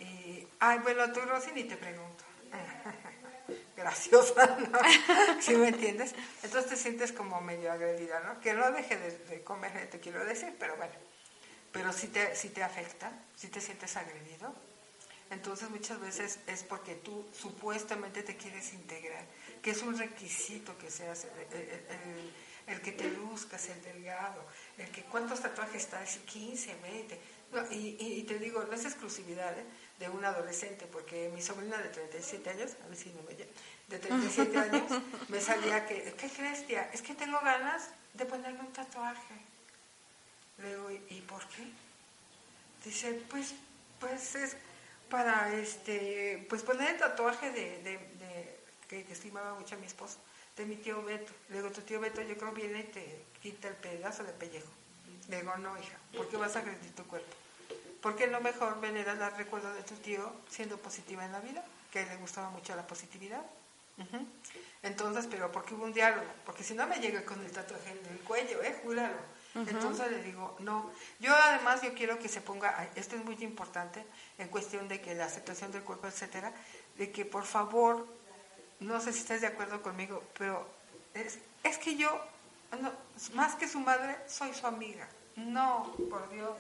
Y, 0.04 0.48
ay, 0.60 0.80
bueno, 0.80 1.12
tú, 1.12 1.20
Rosy, 1.22 1.52
ni 1.54 1.66
te 1.66 1.76
pregunto. 1.76 2.24
Graciosa, 3.76 4.58
¿no? 4.72 4.80
¿Sí 5.42 5.56
me 5.56 5.68
entiendes? 5.68 6.16
Entonces 6.42 6.72
te 6.72 6.78
sientes 6.78 7.12
como 7.12 7.42
medio 7.42 7.72
agredida, 7.72 8.22
¿no? 8.22 8.40
Que 8.40 8.54
no 8.54 8.72
deje 8.72 8.98
de, 8.98 9.44
comer, 9.44 9.90
te 9.90 10.00
quiero 10.00 10.24
decir, 10.24 10.56
pero 10.58 10.78
bueno. 10.78 10.94
Pero 11.74 11.92
si 11.92 12.08
te, 12.08 12.36
si 12.36 12.50
te 12.50 12.64
afecta, 12.64 13.12
si 13.36 13.50
te 13.50 13.60
sientes 13.60 13.98
agredido, 13.98 14.56
entonces 15.30 15.70
muchas 15.70 16.00
veces 16.00 16.40
es 16.48 16.64
porque 16.64 16.96
tú 16.96 17.26
supuestamente 17.38 18.24
te 18.24 18.38
quieres 18.38 18.74
integrar, 18.74 19.26
que 19.62 19.72
es 19.72 19.82
un 19.82 19.98
requisito 19.98 20.78
que 20.78 20.90
seas 20.90 21.26
el 21.26 22.32
el 22.68 22.82
que 22.82 22.92
te 22.92 23.10
luzcas, 23.10 23.68
el 23.70 23.82
delgado, 23.84 24.46
el 24.78 24.90
que 24.90 25.04
cuántos 25.04 25.42
tatuajes 25.42 25.88
traes, 25.88 26.18
15, 26.26 26.76
20. 26.82 27.22
y, 27.72 28.24
te 28.24 28.40
digo, 28.40 28.64
no 28.64 28.74
es 28.74 28.86
exclusividad 28.86 29.58
¿eh? 29.58 29.66
de 30.00 30.10
un 30.10 30.24
adolescente, 30.24 30.88
porque 30.88 31.30
mi 31.34 31.42
sobrina 31.42 31.78
de 31.78 31.90
37 31.90 32.50
años, 32.50 32.72
a 32.84 32.88
ver 32.88 32.98
si 32.98 33.10
no 33.10 33.22
me 33.24 33.36
de 33.36 34.00
37 34.00 34.58
años, 34.58 34.84
me 35.28 35.42
salía 35.42 35.86
que, 35.86 36.14
¿qué 36.18 36.30
crees, 36.30 36.66
tía? 36.66 36.90
Es 36.94 37.02
que 37.02 37.14
tengo 37.14 37.40
ganas 37.42 37.90
de 38.14 38.26
ponerme 38.26 38.62
un 38.62 38.74
tatuaje. 38.74 39.36
Le 40.58 40.70
digo, 40.70 40.92
¿y 40.92 41.22
por 41.22 41.48
qué? 41.50 41.68
Dice, 42.86 43.14
pues, 43.30 43.54
pues 44.00 44.36
es 44.36 44.56
para 45.10 45.54
este, 45.54 46.46
pues 46.50 46.64
poner 46.64 46.92
el 46.92 47.00
tatuaje 47.00 47.52
de, 47.52 48.10
que, 48.88 49.06
que 49.06 49.14
estimaba 49.14 49.54
mucho 49.56 49.76
a 49.76 49.78
mi 49.78 49.86
esposo 49.86 50.18
de 50.58 50.66
mi 50.66 50.76
tío 50.76 51.04
Beto. 51.04 51.32
Le 51.50 51.58
digo, 51.58 51.70
tu 51.72 51.82
tío 51.82 52.00
Beto 52.00 52.22
yo 52.22 52.38
creo 52.38 52.52
viene 52.52 52.82
y 52.82 52.84
te 52.84 53.26
quita 53.42 53.68
el 53.68 53.76
pedazo 53.76 54.24
de 54.24 54.34
pellejo. 54.34 54.70
Le 55.30 55.42
digo, 55.42 55.56
no, 55.58 55.78
hija, 55.80 55.98
¿por 56.16 56.30
qué 56.30 56.38
vas 56.38 56.56
a 56.56 56.60
agredir 56.60 56.94
tu 56.96 57.04
cuerpo? 57.06 57.32
¿Por 58.02 58.16
qué 58.16 58.28
no 58.28 58.42
mejor 58.42 58.82
venir 58.82 59.08
a 59.08 59.16
dar 59.16 59.38
recuerdo 59.38 59.74
de 59.74 59.84
tu 59.84 59.96
tío 59.96 60.32
siendo 60.50 60.78
positiva 60.78 61.24
en 61.26 61.32
la 61.32 61.40
vida? 61.40 61.64
Que 61.92 62.06
le 62.06 62.18
gustaba 62.18 62.50
mucho 62.50 62.76
la 62.76 62.86
positividad. 62.86 63.42
Entonces, 64.82 65.28
pero 65.30 65.52
porque 65.52 65.76
hubo 65.76 65.86
un 65.86 65.94
diálogo, 65.94 66.28
porque 66.46 66.64
si 66.64 66.74
no 66.74 66.86
me 66.88 67.00
llega 67.00 67.24
con 67.24 67.40
el 67.46 67.52
tatuaje 67.52 67.92
en 67.92 68.06
el 68.12 68.20
cuello, 68.20 68.62
¿eh? 68.64 68.78
Júralo. 68.84 69.16
Entonces 69.56 70.12
le 70.12 70.24
digo, 70.24 70.56
no. 70.60 70.92
Yo 71.20 71.34
además 71.36 71.82
yo 71.82 71.94
quiero 71.94 72.18
que 72.18 72.28
se 72.28 72.42
ponga, 72.42 72.90
esto 72.96 73.16
es 73.16 73.24
muy 73.24 73.36
importante 73.44 74.04
en 74.38 74.48
cuestión 74.48 74.88
de 74.88 75.00
que 75.00 75.14
la 75.14 75.26
aceptación 75.26 75.72
del 75.72 75.84
cuerpo, 75.84 76.08
etcétera, 76.08 76.52
de 76.98 77.12
que 77.12 77.24
por 77.24 77.46
favor 77.46 78.08
no 78.80 79.00
sé 79.00 79.14
si 79.14 79.20
estás 79.20 79.42
de 79.42 79.48
acuerdo 79.48 79.82
conmigo, 79.82 80.24
pero 80.38 80.68
es, 81.14 81.78
que 81.78 81.96
yo, 81.96 82.10
más 83.34 83.56
que 83.56 83.68
su 83.68 83.80
madre, 83.80 84.18
soy 84.28 84.54
su 84.54 84.68
amiga. 84.68 85.08
No, 85.36 85.96
por 86.10 86.30
Dios. 86.30 86.58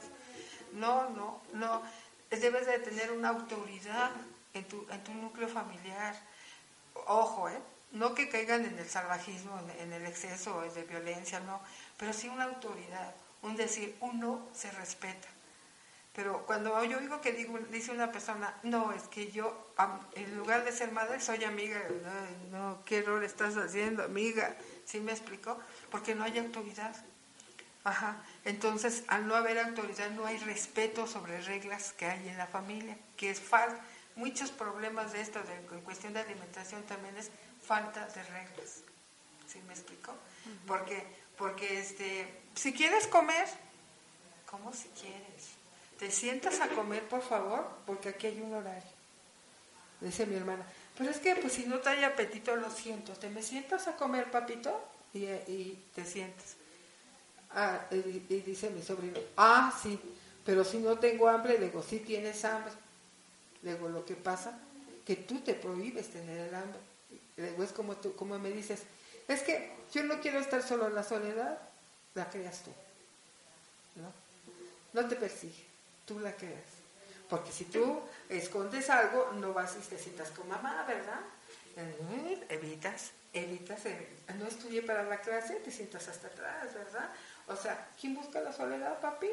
No, 0.73 1.09
no, 1.09 1.41
no. 1.53 1.81
Debes 2.29 2.65
de 2.65 2.79
tener 2.79 3.11
una 3.11 3.29
autoridad 3.29 4.11
en 4.53 4.67
tu, 4.67 4.85
en 4.89 5.03
tu 5.03 5.13
núcleo 5.13 5.47
familiar. 5.47 6.15
Ojo, 7.07 7.49
¿eh? 7.49 7.59
No 7.91 8.15
que 8.15 8.29
caigan 8.29 8.65
en 8.65 8.79
el 8.79 8.89
salvajismo, 8.89 9.59
en, 9.79 9.93
el 9.93 10.05
exceso 10.05 10.61
de 10.61 10.83
violencia, 10.83 11.39
no. 11.41 11.61
Pero 12.03 12.11
sí 12.11 12.27
una 12.27 12.43
autoridad. 12.43 13.15
Un 13.43 13.55
decir, 13.55 13.95
uno 14.01 14.45
se 14.53 14.69
respeta. 14.71 15.29
Pero 16.11 16.45
cuando 16.45 16.83
yo 16.83 16.99
digo 16.99 17.21
que 17.21 17.31
digo, 17.31 17.57
dice 17.71 17.91
una 17.91 18.11
persona, 18.11 18.53
no, 18.63 18.91
es 18.91 19.03
que 19.03 19.31
yo, 19.31 19.73
en 20.15 20.37
lugar 20.37 20.65
de 20.65 20.73
ser 20.73 20.91
madre, 20.91 21.21
soy 21.21 21.45
amiga, 21.45 21.81
no, 22.51 22.59
no 22.59 22.83
¿qué 22.83 22.97
error 22.97 23.23
estás 23.23 23.55
haciendo, 23.55 24.03
amiga? 24.03 24.53
¿Sí 24.83 24.99
me 24.99 25.13
explico? 25.13 25.57
Porque 25.91 26.13
no 26.13 26.25
hay 26.25 26.37
autoridad. 26.39 26.93
Ajá. 27.85 28.21
Entonces, 28.43 29.05
al 29.07 29.25
no 29.25 29.35
haber 29.35 29.57
autoridad, 29.59 30.09
no 30.11 30.25
hay 30.25 30.39
respeto 30.39 31.07
sobre 31.07 31.39
reglas 31.39 31.93
que 31.93 32.05
hay 32.05 32.27
en 32.27 32.37
la 32.37 32.47
familia, 32.47 32.97
que 33.15 33.29
es 33.29 33.39
falta. 33.39 33.79
Muchos 34.17 34.51
problemas 34.51 35.13
de 35.13 35.21
esto, 35.21 35.41
de, 35.41 35.55
en 35.55 35.81
cuestión 35.83 36.11
de 36.11 36.19
alimentación, 36.19 36.83
también 36.83 37.15
es 37.15 37.31
falta 37.65 38.07
de 38.07 38.23
reglas. 38.23 38.81
¿Sí 39.47 39.61
me 39.67 39.73
explico? 39.73 40.13
Porque, 40.67 41.05
porque 41.37 41.79
este, 41.79 42.27
si 42.55 42.73
quieres 42.73 43.07
comer, 43.07 43.47
como 44.49 44.73
si 44.73 44.87
quieres 44.89 45.53
te 46.03 46.11
sientas 46.11 46.59
a 46.59 46.67
comer, 46.67 47.07
por 47.07 47.21
favor, 47.21 47.65
porque 47.85 48.09
aquí 48.09 48.27
hay 48.27 48.41
un 48.41 48.53
horario. 48.53 48.91
Dice 50.01 50.25
mi 50.25 50.35
hermana, 50.35 50.65
pero 50.97 51.09
es 51.09 51.17
que 51.17 51.33
pues 51.37 51.53
si 51.53 51.65
no 51.65 51.79
hay 51.85 52.03
apetito, 52.03 52.55
lo 52.57 52.69
siento, 52.69 53.13
te 53.13 53.29
me 53.29 53.41
sientas 53.41 53.87
a 53.87 53.95
comer, 53.95 54.29
papito, 54.29 54.83
y, 55.13 55.77
te 55.95 56.03
sientas. 56.03 56.55
Ah, 57.51 57.85
y, 57.89 58.19
dice 58.41 58.69
mi 58.71 58.81
sobrino, 58.81 59.17
ah, 59.37 59.73
sí, 59.81 59.97
pero 60.45 60.65
si 60.65 60.79
no 60.79 60.99
tengo 60.99 61.29
hambre, 61.29 61.57
le 61.57 61.67
digo, 61.67 61.81
sí 61.81 61.99
tienes 61.99 62.43
hambre. 62.43 62.73
Le 63.61 63.75
digo, 63.75 63.87
lo 63.87 64.03
que 64.03 64.15
pasa, 64.15 64.59
que 65.05 65.15
tú 65.15 65.39
te 65.39 65.53
prohíbes 65.53 66.09
tener 66.09 66.49
el 66.49 66.55
hambre. 66.55 66.79
Le 67.37 67.51
digo, 67.51 67.63
es 67.63 67.71
como 67.71 67.95
tú, 67.95 68.13
como 68.15 68.37
me 68.39 68.49
dices, 68.49 68.81
es 69.27 69.41
que 69.43 69.71
yo 69.93 70.03
no 70.03 70.19
quiero 70.21 70.39
estar 70.39 70.63
solo 70.63 70.87
en 70.87 70.95
la 70.95 71.03
soledad, 71.03 71.59
la 72.15 72.29
creas 72.29 72.61
tú. 72.63 72.71
¿No? 73.95 74.11
No 74.93 75.07
te 75.07 75.15
persigue 75.15 75.73
tú 76.05 76.19
la 76.19 76.31
creas. 76.33 76.83
Porque 77.29 77.51
si 77.51 77.65
tú 77.65 78.01
escondes 78.29 78.89
algo, 78.89 79.31
no 79.33 79.53
vas 79.53 79.75
y 79.75 79.87
te 79.87 79.97
sientas 79.97 80.29
con 80.29 80.47
mamá, 80.47 80.85
¿verdad? 80.87 81.21
Evitas, 82.49 83.11
evitas, 83.33 83.85
eh, 83.85 84.07
no 84.37 84.45
estudié 84.45 84.83
para 84.83 85.03
la 85.03 85.19
clase, 85.19 85.55
te 85.55 85.71
sientas 85.71 86.07
hasta 86.07 86.27
atrás, 86.27 86.73
¿verdad? 86.73 87.09
O 87.47 87.55
sea, 87.55 87.89
¿quién 87.99 88.13
busca 88.13 88.39
la 88.41 88.53
soledad, 88.53 88.99
papi? 88.99 89.29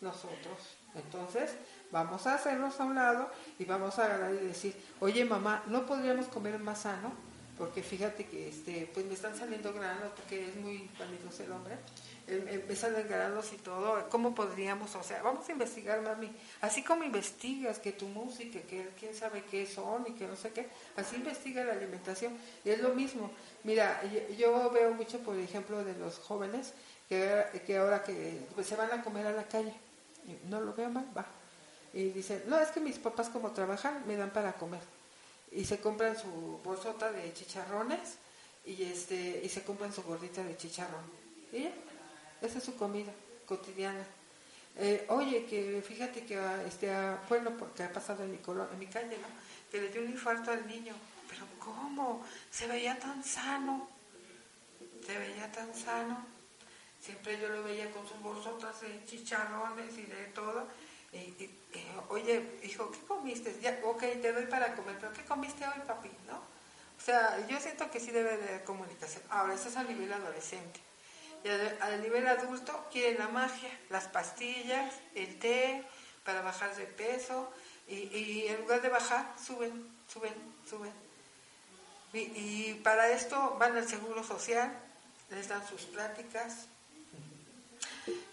Nosotros. 0.00 0.76
Entonces, 0.94 1.50
vamos 1.90 2.26
a 2.26 2.34
hacernos 2.34 2.80
a 2.80 2.84
un 2.84 2.94
lado 2.94 3.30
y 3.58 3.64
vamos 3.64 3.98
a 3.98 4.06
agarrar 4.06 4.32
y 4.34 4.46
decir, 4.46 4.74
oye 5.00 5.24
mamá, 5.24 5.64
¿no 5.66 5.84
podríamos 5.84 6.26
comer 6.28 6.58
más 6.58 6.82
sano? 6.82 7.12
Porque 7.56 7.82
fíjate 7.82 8.26
que 8.26 8.48
este, 8.48 8.90
pues 8.92 9.06
me 9.06 9.14
están 9.14 9.36
saliendo 9.36 9.72
granos, 9.72 10.12
porque 10.16 10.48
es 10.48 10.56
muy 10.56 10.90
vanidoso 10.98 11.44
el 11.44 11.52
hombre, 11.52 11.76
eh, 12.26 12.64
me 12.66 12.74
salen 12.74 13.06
granos 13.06 13.52
y 13.52 13.56
todo, 13.58 14.08
¿cómo 14.08 14.34
podríamos? 14.34 14.94
O 14.96 15.02
sea, 15.02 15.22
vamos 15.22 15.48
a 15.48 15.52
investigar, 15.52 16.00
mami, 16.00 16.32
así 16.62 16.82
como 16.82 17.04
investigas 17.04 17.78
que 17.78 17.92
tu 17.92 18.06
música, 18.06 18.60
que 18.62 18.88
quién 18.98 19.14
sabe 19.14 19.44
qué 19.44 19.66
son 19.66 20.06
y 20.08 20.12
que 20.12 20.26
no 20.26 20.34
sé 20.34 20.50
qué, 20.50 20.68
así 20.96 21.16
investiga 21.16 21.64
la 21.64 21.72
alimentación, 21.72 22.36
y 22.64 22.70
es 22.70 22.80
lo 22.80 22.94
mismo. 22.94 23.30
Mira, 23.62 24.00
yo 24.36 24.70
veo 24.70 24.92
mucho, 24.92 25.18
por 25.20 25.38
ejemplo, 25.38 25.84
de 25.84 25.94
los 25.94 26.18
jóvenes 26.18 26.74
que, 27.08 27.44
que 27.66 27.78
ahora 27.78 28.02
que 28.02 28.40
pues, 28.54 28.66
se 28.66 28.76
van 28.76 28.92
a 28.92 29.02
comer 29.02 29.26
a 29.26 29.32
la 29.32 29.44
calle, 29.44 29.74
no 30.48 30.60
lo 30.60 30.74
veo 30.74 30.90
mal, 30.90 31.06
va. 31.16 31.26
Y 31.92 32.08
dicen, 32.08 32.42
no, 32.48 32.58
es 32.58 32.68
que 32.70 32.80
mis 32.80 32.98
papás 32.98 33.28
como 33.28 33.52
trabajan, 33.52 34.02
me 34.06 34.16
dan 34.16 34.32
para 34.32 34.54
comer 34.54 34.93
y 35.54 35.64
se 35.64 35.78
compran 35.78 36.18
su 36.18 36.60
bolsota 36.64 37.12
de 37.12 37.32
chicharrones 37.32 38.18
y 38.66 38.82
este 38.82 39.40
y 39.44 39.48
se 39.48 39.62
compran 39.62 39.92
su 39.92 40.02
gordita 40.02 40.42
de 40.42 40.56
chicharrón. 40.56 41.04
Y 41.52 41.68
esa 42.42 42.58
es 42.58 42.64
su 42.64 42.74
comida 42.76 43.12
cotidiana. 43.46 44.04
Eh, 44.76 45.06
oye, 45.08 45.46
que 45.46 45.82
fíjate 45.86 46.24
que 46.26 46.36
ah, 46.36 46.62
este, 46.66 46.90
ah, 46.92 47.22
bueno, 47.28 47.56
porque 47.56 47.84
ha 47.84 47.92
pasado 47.92 48.24
en 48.24 48.32
mi, 48.32 48.38
en 48.38 48.78
mi 48.78 48.86
calle, 48.86 49.16
¿no? 49.18 49.28
Que 49.70 49.80
le 49.80 49.88
dio 49.90 50.02
un 50.02 50.10
infarto 50.10 50.50
al 50.50 50.66
niño. 50.66 50.94
Pero 51.28 51.46
¿cómo? 51.60 52.24
Se 52.50 52.66
veía 52.66 52.98
tan 52.98 53.22
sano. 53.22 53.88
Se 55.06 55.16
veía 55.16 55.50
tan 55.52 55.72
sano. 55.74 56.26
Siempre 57.00 57.38
yo 57.40 57.48
lo 57.48 57.62
veía 57.62 57.90
con 57.92 58.08
sus 58.08 58.20
bolsotas 58.20 58.80
de 58.80 59.04
chicharrones 59.04 59.96
y 59.98 60.02
de 60.02 60.24
todo 60.34 60.66
y, 61.14 61.50
oye, 62.08 62.58
hijo, 62.64 62.90
¿qué 62.90 62.98
comiste? 63.06 63.56
Ya, 63.60 63.78
ok, 63.84 64.00
te 64.00 64.32
doy 64.32 64.46
para 64.46 64.74
comer, 64.74 64.96
pero 65.00 65.12
¿qué 65.12 65.24
comiste 65.24 65.64
hoy, 65.66 65.80
papi? 65.86 66.10
¿No? 66.26 66.36
O 66.36 67.00
sea, 67.00 67.46
yo 67.46 67.60
siento 67.60 67.90
que 67.90 68.00
sí 68.00 68.10
debe 68.10 68.36
de 68.36 68.48
haber 68.48 68.64
comunicación. 68.64 69.22
Ahora, 69.30 69.54
eso 69.54 69.68
es 69.68 69.76
a 69.76 69.84
nivel 69.84 70.12
adolescente. 70.12 70.80
Y 71.44 71.48
a, 71.48 71.96
nivel 71.98 72.26
adulto 72.26 72.88
quieren 72.90 73.18
la 73.18 73.28
magia, 73.28 73.68
las 73.90 74.08
pastillas, 74.08 74.94
el 75.14 75.38
té 75.38 75.84
para 76.24 76.40
bajar 76.40 76.74
de 76.74 76.86
peso 76.86 77.52
y, 77.86 78.46
en 78.46 78.60
lugar 78.62 78.80
de 78.80 78.88
bajar, 78.88 79.34
suben, 79.38 79.86
suben, 80.08 80.32
suben. 80.68 80.92
Y, 82.12 82.18
y, 82.18 82.80
para 82.82 83.10
esto 83.10 83.56
van 83.58 83.76
al 83.76 83.86
Seguro 83.86 84.24
Social, 84.24 84.72
les 85.30 85.48
dan 85.48 85.66
sus 85.68 85.82
pláticas, 85.82 86.66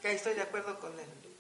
que 0.02 0.08
ahí 0.08 0.16
estoy 0.16 0.36
de 0.36 0.44
acuerdo 0.44 0.80
con 0.80 0.98
él 0.98 1.31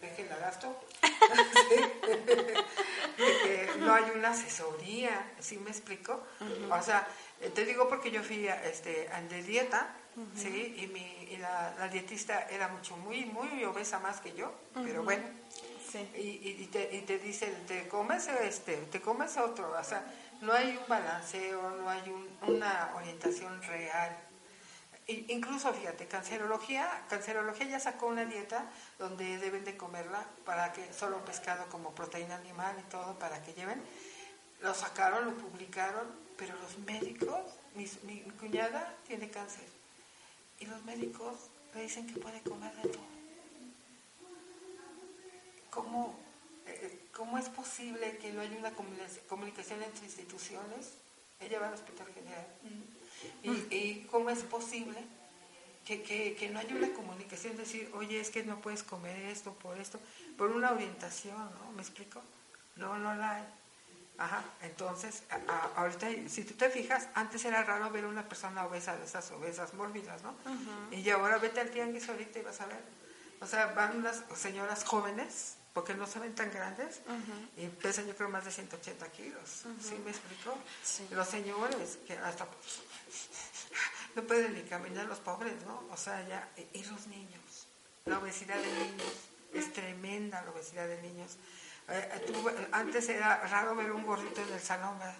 deje 0.00 0.26
la 0.28 0.36
gasto, 0.36 0.78
que 3.16 3.70
no 3.78 3.94
hay 3.94 4.04
una 4.14 4.30
asesoría, 4.30 5.32
¿sí 5.40 5.58
me 5.58 5.70
explico? 5.70 6.22
O 6.70 6.82
sea, 6.82 7.06
eh, 7.40 7.50
te 7.50 7.64
digo 7.64 7.88
porque 7.88 8.10
yo 8.10 8.22
fui 8.22 8.46
este, 8.46 9.08
de 9.28 9.42
dieta, 9.42 9.96
¿sí? 10.36 10.74
Y, 10.78 10.86
mi, 10.88 11.28
y 11.30 11.36
la, 11.38 11.88
dietista 11.88 12.46
era 12.50 12.68
mucho, 12.68 12.96
muy, 12.96 13.24
muy 13.26 13.64
obesa 13.64 13.98
más 13.98 14.20
que 14.20 14.34
yo, 14.34 14.52
pero 14.74 15.02
bueno. 15.02 15.24
Y, 16.16 16.56
y, 16.60 16.68
te, 16.72 16.96
y 16.96 17.02
te 17.02 17.20
dicen, 17.20 17.54
te 17.68 17.86
comes 17.86 18.26
este, 18.26 18.74
te 18.90 19.00
comes 19.00 19.36
otro, 19.36 19.72
o 19.78 19.84
sea, 19.84 20.04
no 20.40 20.52
hay 20.52 20.76
un 20.76 20.88
balanceo, 20.88 21.70
no 21.70 21.88
hay 21.88 22.02
una 22.42 22.90
orientación 22.96 23.62
real 23.62 24.18
incluso, 25.06 25.72
fíjate, 25.72 26.06
cancerología, 26.06 27.04
cancerología 27.08 27.66
ya 27.66 27.80
sacó 27.80 28.06
una 28.06 28.24
dieta 28.24 28.70
donde 28.98 29.38
deben 29.38 29.64
de 29.64 29.76
comerla 29.76 30.26
para 30.46 30.72
que 30.72 30.92
solo 30.92 31.24
pescado 31.24 31.66
como 31.68 31.94
proteína 31.94 32.36
animal 32.36 32.76
y 32.80 32.90
todo 32.90 33.18
para 33.18 33.42
que 33.42 33.52
lleven. 33.52 33.82
Lo 34.60 34.72
sacaron, 34.72 35.26
lo 35.26 35.34
publicaron, 35.36 36.06
pero 36.38 36.54
los 36.58 36.78
médicos, 36.78 37.38
mi, 37.74 37.86
cuñada 38.40 38.94
tiene 39.06 39.30
cáncer 39.30 39.66
y 40.58 40.66
los 40.66 40.82
médicos 40.84 41.50
le 41.74 41.82
dicen 41.82 42.06
que 42.06 42.18
puede 42.18 42.40
comer 42.40 42.74
de 42.76 42.88
todo. 42.88 43.04
¿Cómo, 45.70 46.14
eh, 46.66 47.08
¿Cómo 47.12 47.36
es 47.36 47.48
posible 47.50 48.16
que 48.18 48.32
no 48.32 48.40
haya 48.40 48.56
una 48.56 48.72
comunicación 49.28 49.82
entre 49.82 50.06
instituciones? 50.06 50.94
Ella 51.40 51.58
va 51.58 51.66
al 51.68 51.74
hospital 51.74 52.06
general. 52.14 52.46
Mm. 52.62 53.03
¿Y, 53.42 54.06
cómo 54.10 54.30
es 54.30 54.42
posible 54.42 54.98
que, 55.84 56.02
que, 56.02 56.48
no 56.50 56.58
haya 56.58 56.74
una 56.74 56.92
comunicación? 56.92 57.56
Decir, 57.56 57.90
oye, 57.94 58.20
es 58.20 58.30
que 58.30 58.44
no 58.44 58.60
puedes 58.60 58.82
comer 58.82 59.16
esto 59.26 59.52
por 59.54 59.78
esto, 59.78 60.00
por 60.36 60.50
una 60.50 60.72
orientación, 60.72 61.36
¿no? 61.36 61.72
¿Me 61.72 61.82
explico? 61.82 62.22
No, 62.76 62.98
no 62.98 63.14
la 63.14 63.36
hay. 63.36 63.44
Ajá, 64.16 64.44
entonces, 64.62 65.24
ahorita, 65.76 66.08
si 66.28 66.44
tú 66.44 66.54
te 66.54 66.70
fijas, 66.70 67.08
antes 67.14 67.44
era 67.44 67.64
raro 67.64 67.90
ver 67.90 68.06
una 68.06 68.28
persona 68.28 68.64
obesa 68.64 68.96
de 68.96 69.04
esas 69.04 69.28
obesas 69.32 69.74
mórbidas, 69.74 70.22
¿no? 70.22 70.34
Y 70.92 71.08
ahora 71.10 71.38
vete 71.38 71.60
al 71.60 71.70
tianguis 71.70 72.08
ahorita 72.08 72.38
y 72.38 72.42
vas 72.42 72.60
a 72.60 72.66
ver. 72.66 72.80
O 73.40 73.46
sea, 73.46 73.66
van 73.74 73.96
unas 73.98 74.22
señoras 74.36 74.84
jóvenes, 74.84 75.56
porque 75.74 75.92
no 75.92 76.06
se 76.06 76.20
ven 76.20 76.34
tan 76.34 76.50
grandes, 76.52 77.00
y 77.56 77.66
pesan 77.66 78.06
yo 78.06 78.16
creo 78.16 78.28
más 78.28 78.44
de 78.44 78.52
180 78.52 79.10
kilos. 79.10 79.64
¿Sí 79.82 80.00
me 80.04 80.12
explico? 80.12 80.56
Los 81.10 81.28
señores, 81.28 81.98
que 82.06 82.16
hasta 82.16 82.46
no 84.14 84.22
pueden 84.22 84.54
ni 84.54 84.62
caminar 84.62 85.06
los 85.06 85.18
pobres, 85.18 85.54
¿no? 85.66 85.82
O 85.90 85.96
sea, 85.96 86.26
ya, 86.28 86.48
y 86.72 86.84
los 86.84 87.08
niños, 87.08 87.66
la 88.04 88.20
obesidad 88.20 88.56
de 88.56 88.72
niños, 88.72 89.12
es 89.52 89.72
tremenda 89.72 90.42
la 90.42 90.52
obesidad 90.52 90.86
de 90.86 91.02
niños. 91.02 91.36
Eh, 91.88 92.08
eh, 92.12 92.68
antes 92.70 93.08
era 93.08 93.44
raro 93.48 93.74
ver 93.74 93.90
un 93.90 94.06
gordito 94.06 94.42
en 94.42 94.52
el 94.52 94.60
salón, 94.60 94.96
¿verdad? 95.00 95.16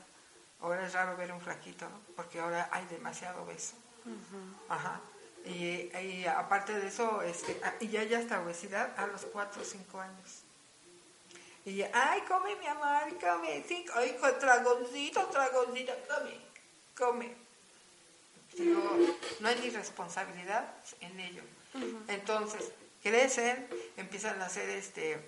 Ahora 0.60 0.86
es 0.86 0.92
raro 0.92 1.16
ver 1.16 1.32
un 1.32 1.40
flaquito, 1.40 1.88
¿no? 1.88 2.00
Porque 2.14 2.38
ahora 2.38 2.68
hay 2.70 2.86
demasiado 2.86 3.42
obeso. 3.42 3.74
Ajá. 4.68 5.00
Y, 5.44 6.24
aparte 6.26 6.72
de 6.72 6.86
eso, 6.86 7.20
este, 7.22 7.60
ah, 7.62 7.74
y 7.78 7.88
ya 7.88 8.00
hay 8.00 8.14
hasta 8.14 8.40
obesidad 8.40 8.98
a 8.98 9.06
los 9.06 9.26
4 9.26 9.60
o 9.60 9.64
5 9.64 10.00
años. 10.00 10.42
Y 11.66 11.82
ay, 11.82 12.22
come 12.28 12.56
mi 12.56 12.66
amor, 12.66 13.18
come, 13.20 13.64
sí, 13.66 13.84
ay, 13.94 14.16
dragoncito, 14.40 15.26
dragoncito, 15.32 15.92
come, 16.08 16.40
come. 16.96 17.36
Digo, 18.56 18.96
no 19.40 19.48
hay 19.48 19.60
ni 19.60 19.70
responsabilidad 19.70 20.74
en 21.00 21.20
ello. 21.20 21.42
Entonces, 22.08 22.70
crecen, 23.02 23.66
empiezan 23.96 24.40
a 24.40 24.46
hacer 24.46 24.68
este, 24.70 25.20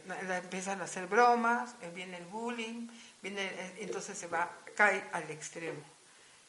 empiezan 0.42 0.80
a 0.80 0.84
hacer 0.84 1.06
bromas, 1.06 1.74
eh, 1.82 1.90
viene 1.94 2.18
el 2.18 2.24
bullying, 2.24 2.88
viene, 3.20 3.44
eh, 3.44 3.74
entonces 3.80 4.16
se 4.16 4.28
va, 4.28 4.50
cae 4.74 5.04
al 5.12 5.30
extremo. 5.30 5.95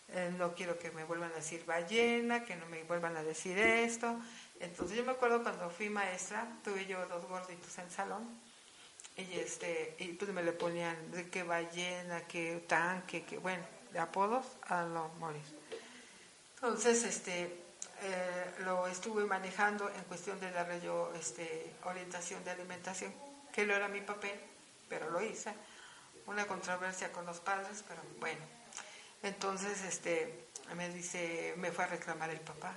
Eh, 0.09 0.33
no 0.37 0.55
quiero 0.55 0.79
que 0.79 0.89
me 0.91 1.03
vuelvan 1.03 1.31
a 1.33 1.35
decir 1.35 1.65
ballena, 1.65 2.45
que 2.45 2.55
no 2.55 2.65
me 2.67 2.83
vuelvan 2.83 3.17
a 3.17 3.23
decir 3.23 3.57
esto. 3.59 4.19
Entonces 4.59 4.97
yo 4.97 5.03
me 5.03 5.11
acuerdo 5.11 5.43
cuando 5.43 5.69
fui 5.69 5.89
maestra, 5.89 6.47
tuve 6.63 6.85
yo 6.85 7.05
dos 7.07 7.25
gorditos 7.25 7.77
en 7.77 7.91
salón, 7.91 8.25
y 9.17 9.39
este, 9.39 9.95
y 9.99 10.13
pues 10.13 10.31
me 10.31 10.43
le 10.43 10.53
ponían 10.53 11.11
de 11.11 11.29
que 11.29 11.43
ballena, 11.43 12.21
que 12.21 12.63
tanque, 12.67 13.25
que 13.25 13.37
bueno, 13.37 13.63
de 13.91 13.99
apodos 13.99 14.45
a 14.63 14.83
no 14.83 15.09
morir. 15.19 15.43
Entonces, 16.55 17.03
este, 17.03 17.43
eh, 18.01 18.51
lo 18.59 18.87
estuve 18.87 19.25
manejando 19.25 19.89
en 19.89 20.03
cuestión 20.05 20.39
de 20.39 20.51
darle 20.51 20.81
yo 20.81 21.11
este, 21.19 21.73
orientación 21.83 22.43
de 22.43 22.51
alimentación, 22.51 23.13
que 23.51 23.65
no 23.65 23.73
era 23.73 23.87
mi 23.87 24.01
papel, 24.01 24.39
pero 24.87 25.09
lo 25.09 25.21
hice. 25.21 25.53
Una 26.25 26.45
controversia 26.45 27.11
con 27.11 27.25
los 27.25 27.39
padres, 27.39 27.83
pero 27.87 28.01
bueno. 28.19 28.56
Entonces, 29.23 29.83
este, 29.83 30.47
me 30.75 30.89
dice, 30.89 31.53
me 31.57 31.71
fue 31.71 31.85
a 31.85 31.87
reclamar 31.87 32.29
el 32.29 32.39
papá. 32.39 32.75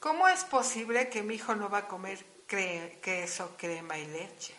¿Cómo 0.00 0.28
es 0.28 0.44
posible 0.44 1.08
que 1.08 1.22
mi 1.22 1.34
hijo 1.34 1.54
no 1.54 1.70
va 1.70 1.78
a 1.78 1.88
comer 1.88 2.24
queso, 2.46 3.56
crema 3.56 3.98
y 3.98 4.06
leche? 4.06 4.54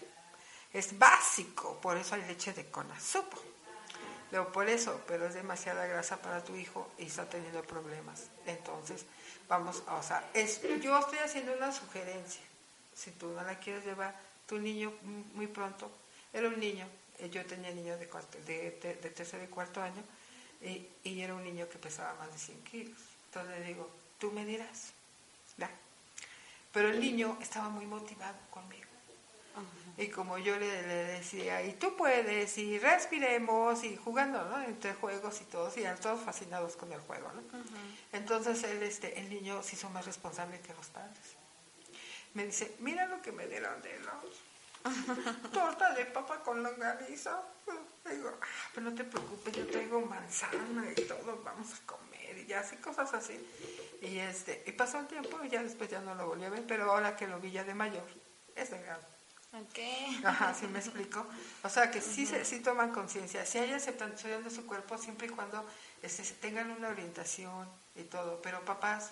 Es 0.73 0.97
básico, 0.97 1.79
por 1.81 1.97
eso 1.97 2.15
hay 2.15 2.23
leche 2.23 2.53
de 2.53 2.69
conazupo 2.69 3.55
por 4.43 4.67
eso, 4.67 5.01
pero 5.07 5.27
es 5.27 5.33
demasiada 5.33 5.85
grasa 5.85 6.17
para 6.17 6.43
tu 6.43 6.55
hijo 6.55 6.91
y 6.97 7.05
está 7.05 7.27
teniendo 7.29 7.63
problemas. 7.63 8.29
Entonces, 8.45 9.05
vamos, 9.47 9.81
o 9.87 10.03
sea, 10.03 10.29
yo 10.33 10.99
estoy 10.99 11.19
haciendo 11.19 11.53
una 11.53 11.71
sugerencia. 11.71 12.41
Si 12.93 13.11
tú 13.11 13.27
no 13.29 13.43
la 13.43 13.57
quieres 13.59 13.85
llevar, 13.85 14.15
tu 14.45 14.57
niño 14.57 14.93
muy 15.33 15.47
pronto, 15.47 15.89
era 16.33 16.47
un 16.47 16.59
niño, 16.59 16.85
eh, 17.19 17.29
yo 17.29 17.45
tenía 17.45 17.71
niños 17.71 17.99
de, 17.99 18.07
de, 18.45 18.95
de, 19.01 19.09
tercer 19.09 19.43
y 19.43 19.47
cuarto 19.47 19.81
año, 19.81 20.03
y, 20.61 20.87
y, 21.03 21.21
era 21.21 21.33
un 21.33 21.43
niño 21.43 21.67
que 21.69 21.77
pesaba 21.77 22.13
más 22.15 22.31
de 22.31 22.37
100 22.37 22.63
kilos. 22.63 22.97
Entonces 23.27 23.59
le 23.59 23.65
digo, 23.65 23.89
tú 24.19 24.31
me 24.31 24.45
dirás, 24.45 24.93
¿ya? 25.57 25.69
Pero 26.71 26.89
el 26.89 26.99
niño 26.99 27.37
estaba 27.41 27.69
muy 27.69 27.85
motivado 27.85 28.37
conmigo. 28.49 28.85
Y 29.97 30.09
como 30.09 30.37
yo 30.37 30.59
le, 30.59 30.67
decía, 30.67 31.63
y 31.63 31.71
tú 31.73 31.95
puedes, 31.95 32.57
y 32.57 32.77
respiremos, 32.79 33.81
y 33.85 33.95
jugando, 33.95 34.43
¿no? 34.43 34.61
Entre 34.61 34.93
juegos 34.93 35.39
y 35.39 35.45
todos, 35.45 35.77
y 35.77 35.83
todos 36.01 36.19
fascinados 36.19 36.75
con 36.75 36.91
el 36.91 36.99
juego, 36.99 37.31
¿no? 37.31 37.41
Entonces 38.11 38.61
él, 38.65 38.83
este, 38.83 39.17
el 39.19 39.29
niño 39.29 39.63
se 39.63 39.75
hizo 39.75 39.89
más 39.91 40.05
responsable 40.05 40.59
que 40.59 40.73
los 40.73 40.87
padres. 40.87 41.35
Me 42.33 42.45
dice, 42.45 42.75
mira 42.79 43.05
lo 43.05 43.21
que 43.21 43.31
me 43.31 43.47
dieron 43.47 43.81
de 43.81 43.97
los 43.99 44.15
torta 45.53 45.93
de 45.93 46.05
papa 46.05 46.39
con 46.41 46.61
longaniza. 46.63 47.41
Digo, 48.09 48.31
ah, 48.39 48.45
pero 48.73 48.89
no 48.89 48.95
te 48.95 49.03
preocupes, 49.03 49.55
yo 49.55 49.65
traigo 49.67 50.01
manzana 50.01 50.85
y 50.95 51.01
todo, 51.01 51.41
vamos 51.43 51.73
a 51.73 51.85
comer 51.87 52.37
y 52.37 52.45
ya 52.45 52.59
así, 52.59 52.75
cosas 52.77 53.13
así. 53.13 53.39
Y 54.01 54.19
este, 54.19 54.63
y 54.67 54.71
pasó 54.73 54.99
el 54.99 55.07
tiempo 55.07 55.43
y 55.43 55.49
ya 55.49 55.63
después 55.63 55.89
ya 55.89 56.01
no 56.01 56.13
lo 56.13 56.27
volví 56.27 56.45
a 56.45 56.49
ver, 56.49 56.63
pero 56.67 56.91
ahora 56.91 57.15
que 57.15 57.27
lo 57.27 57.39
vi 57.39 57.51
ya 57.51 57.63
de 57.63 57.73
mayor, 57.73 58.05
es 58.55 58.69
de 58.69 58.81
grado. 58.81 59.01
Ok. 59.53 60.25
Ajá, 60.25 60.53
sí 60.53 60.67
me 60.67 60.79
explico. 60.79 61.25
O 61.63 61.69
sea 61.69 61.89
que 61.89 62.01
sí, 62.01 62.25
se, 62.25 62.43
sí 62.45 62.59
toman 62.59 62.91
conciencia, 62.91 63.45
sí 63.45 63.57
hay 63.57 63.71
aceptación 63.71 64.43
de 64.43 64.51
su 64.51 64.67
cuerpo 64.67 64.97
siempre 64.97 65.27
y 65.27 65.29
cuando 65.29 65.65
este, 66.03 66.23
tengan 66.35 66.69
una 66.71 66.89
orientación 66.89 67.67
y 67.95 68.03
todo. 68.03 68.41
Pero 68.41 68.63
papás, 68.65 69.11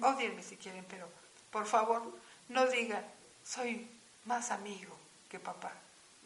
odienme 0.00 0.42
si 0.42 0.56
quieren, 0.56 0.84
pero 0.88 1.06
por 1.50 1.66
favor, 1.66 2.02
no 2.48 2.66
digan, 2.66 3.04
soy 3.44 3.88
más 4.24 4.50
amigo 4.50 4.96
que 5.28 5.38
papá. 5.40 5.72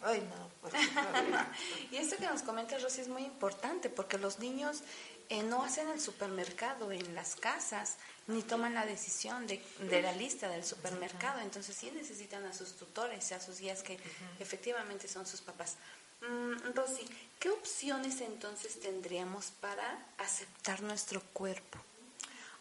Ay, 0.02 0.20
no, 0.20 0.50
pues, 0.60 0.74
y 1.90 1.96
esto 1.96 2.16
que 2.16 2.26
nos 2.26 2.42
comenta 2.42 2.78
Rosy 2.78 3.00
es 3.00 3.08
muy 3.08 3.24
importante 3.24 3.88
porque 3.88 4.18
los 4.18 4.38
niños 4.38 4.82
eh, 5.28 5.42
no 5.42 5.64
hacen 5.64 5.88
el 5.88 6.00
supermercado 6.00 6.92
en 6.92 7.14
las 7.14 7.34
casas 7.34 7.96
ni 8.26 8.42
toman 8.42 8.74
la 8.74 8.84
decisión 8.84 9.46
de, 9.46 9.62
de, 9.80 10.02
la 10.02 10.12
lista 10.12 10.48
del 10.48 10.64
supermercado. 10.64 11.40
Entonces 11.40 11.74
sí 11.76 11.90
necesitan 11.92 12.44
a 12.44 12.52
sus 12.52 12.76
tutores, 12.76 13.32
a 13.32 13.40
sus 13.40 13.58
guías 13.58 13.82
que 13.82 13.98
efectivamente 14.38 15.08
son 15.08 15.26
sus 15.26 15.40
papás. 15.40 15.76
Mm, 16.20 16.74
Rosy, 16.74 17.06
¿qué 17.38 17.50
opciones 17.50 18.20
entonces 18.20 18.80
tendríamos 18.80 19.46
para 19.60 19.98
aceptar 20.18 20.82
nuestro 20.82 21.20
cuerpo? 21.32 21.78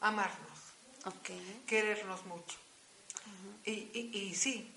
Amarnos. 0.02 0.60
Okay. 1.06 1.64
Querernos 1.68 2.26
mucho. 2.26 2.58
y, 3.66 3.72
y, 3.72 4.12
y 4.14 4.36
sí, 4.36 4.72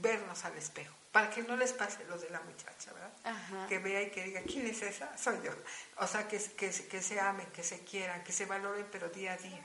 vernos 0.00 0.44
al 0.44 0.56
espejo, 0.56 0.94
para 1.12 1.30
que 1.30 1.42
no 1.42 1.56
les 1.56 1.72
pase 1.72 2.04
lo 2.04 2.18
de 2.18 2.30
la 2.30 2.40
muchacha, 2.40 2.92
¿verdad? 2.92 3.68
Que 3.68 3.78
vea 3.78 4.02
y 4.02 4.10
que 4.10 4.24
diga, 4.24 4.42
¿quién 4.42 4.66
es 4.66 4.82
esa? 4.82 5.16
Soy 5.16 5.36
yo. 5.44 5.52
O 5.98 6.06
sea, 6.06 6.26
que, 6.28 6.38
que, 6.38 6.70
que 6.70 7.02
se 7.02 7.20
amen, 7.20 7.46
que 7.52 7.62
se 7.62 7.80
quieran, 7.80 8.22
que 8.24 8.32
se 8.32 8.46
valoren, 8.46 8.86
pero 8.90 9.08
día 9.08 9.32
a 9.32 9.36
día. 9.36 9.64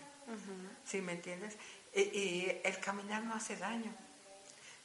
¿Sí 0.86 1.02
me 1.02 1.13
entiendes? 1.13 1.56
Y, 1.94 2.52
el 2.63 2.80
caminar 2.80 3.24
no 3.24 3.34
hace 3.34 3.56
daño. 3.56 3.92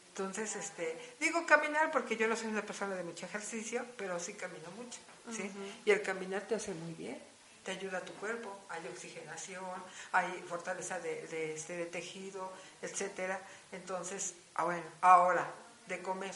Entonces, 0.09 0.55
este, 0.57 1.17
digo 1.21 1.45
caminar 1.45 1.91
porque 1.91 2.17
yo 2.17 2.29
no 2.29 2.37
soy 2.37 2.49
una 2.49 2.63
persona 2.63 2.95
de 2.95 3.03
mucho 3.03 3.27
ejercicio, 3.27 3.85
pero 3.97 4.19
sí 4.21 4.35
camino 4.35 4.71
mucho, 4.71 5.01
¿sí? 5.31 5.51
Y 5.85 5.91
el 5.91 6.03
caminar 6.03 6.43
te 6.47 6.55
hace 6.55 6.73
muy 6.73 6.95
bien, 6.95 7.21
te 7.65 7.73
ayuda 7.73 7.99
a 7.99 8.05
tu 8.05 8.13
cuerpo, 8.15 8.55
hay 8.69 8.87
oxigenación, 8.87 9.83
hay 10.13 10.45
fortaleza 10.49 11.01
de, 11.01 11.27
de, 11.29 11.55
este, 11.55 11.77
de 11.77 11.87
tejido, 11.87 12.53
etcétera. 12.83 13.41
Entonces, 13.73 14.35
ah, 14.55 14.65
bueno, 14.65 14.85
ahora, 15.01 15.51
de 15.87 16.03
comer, 16.03 16.35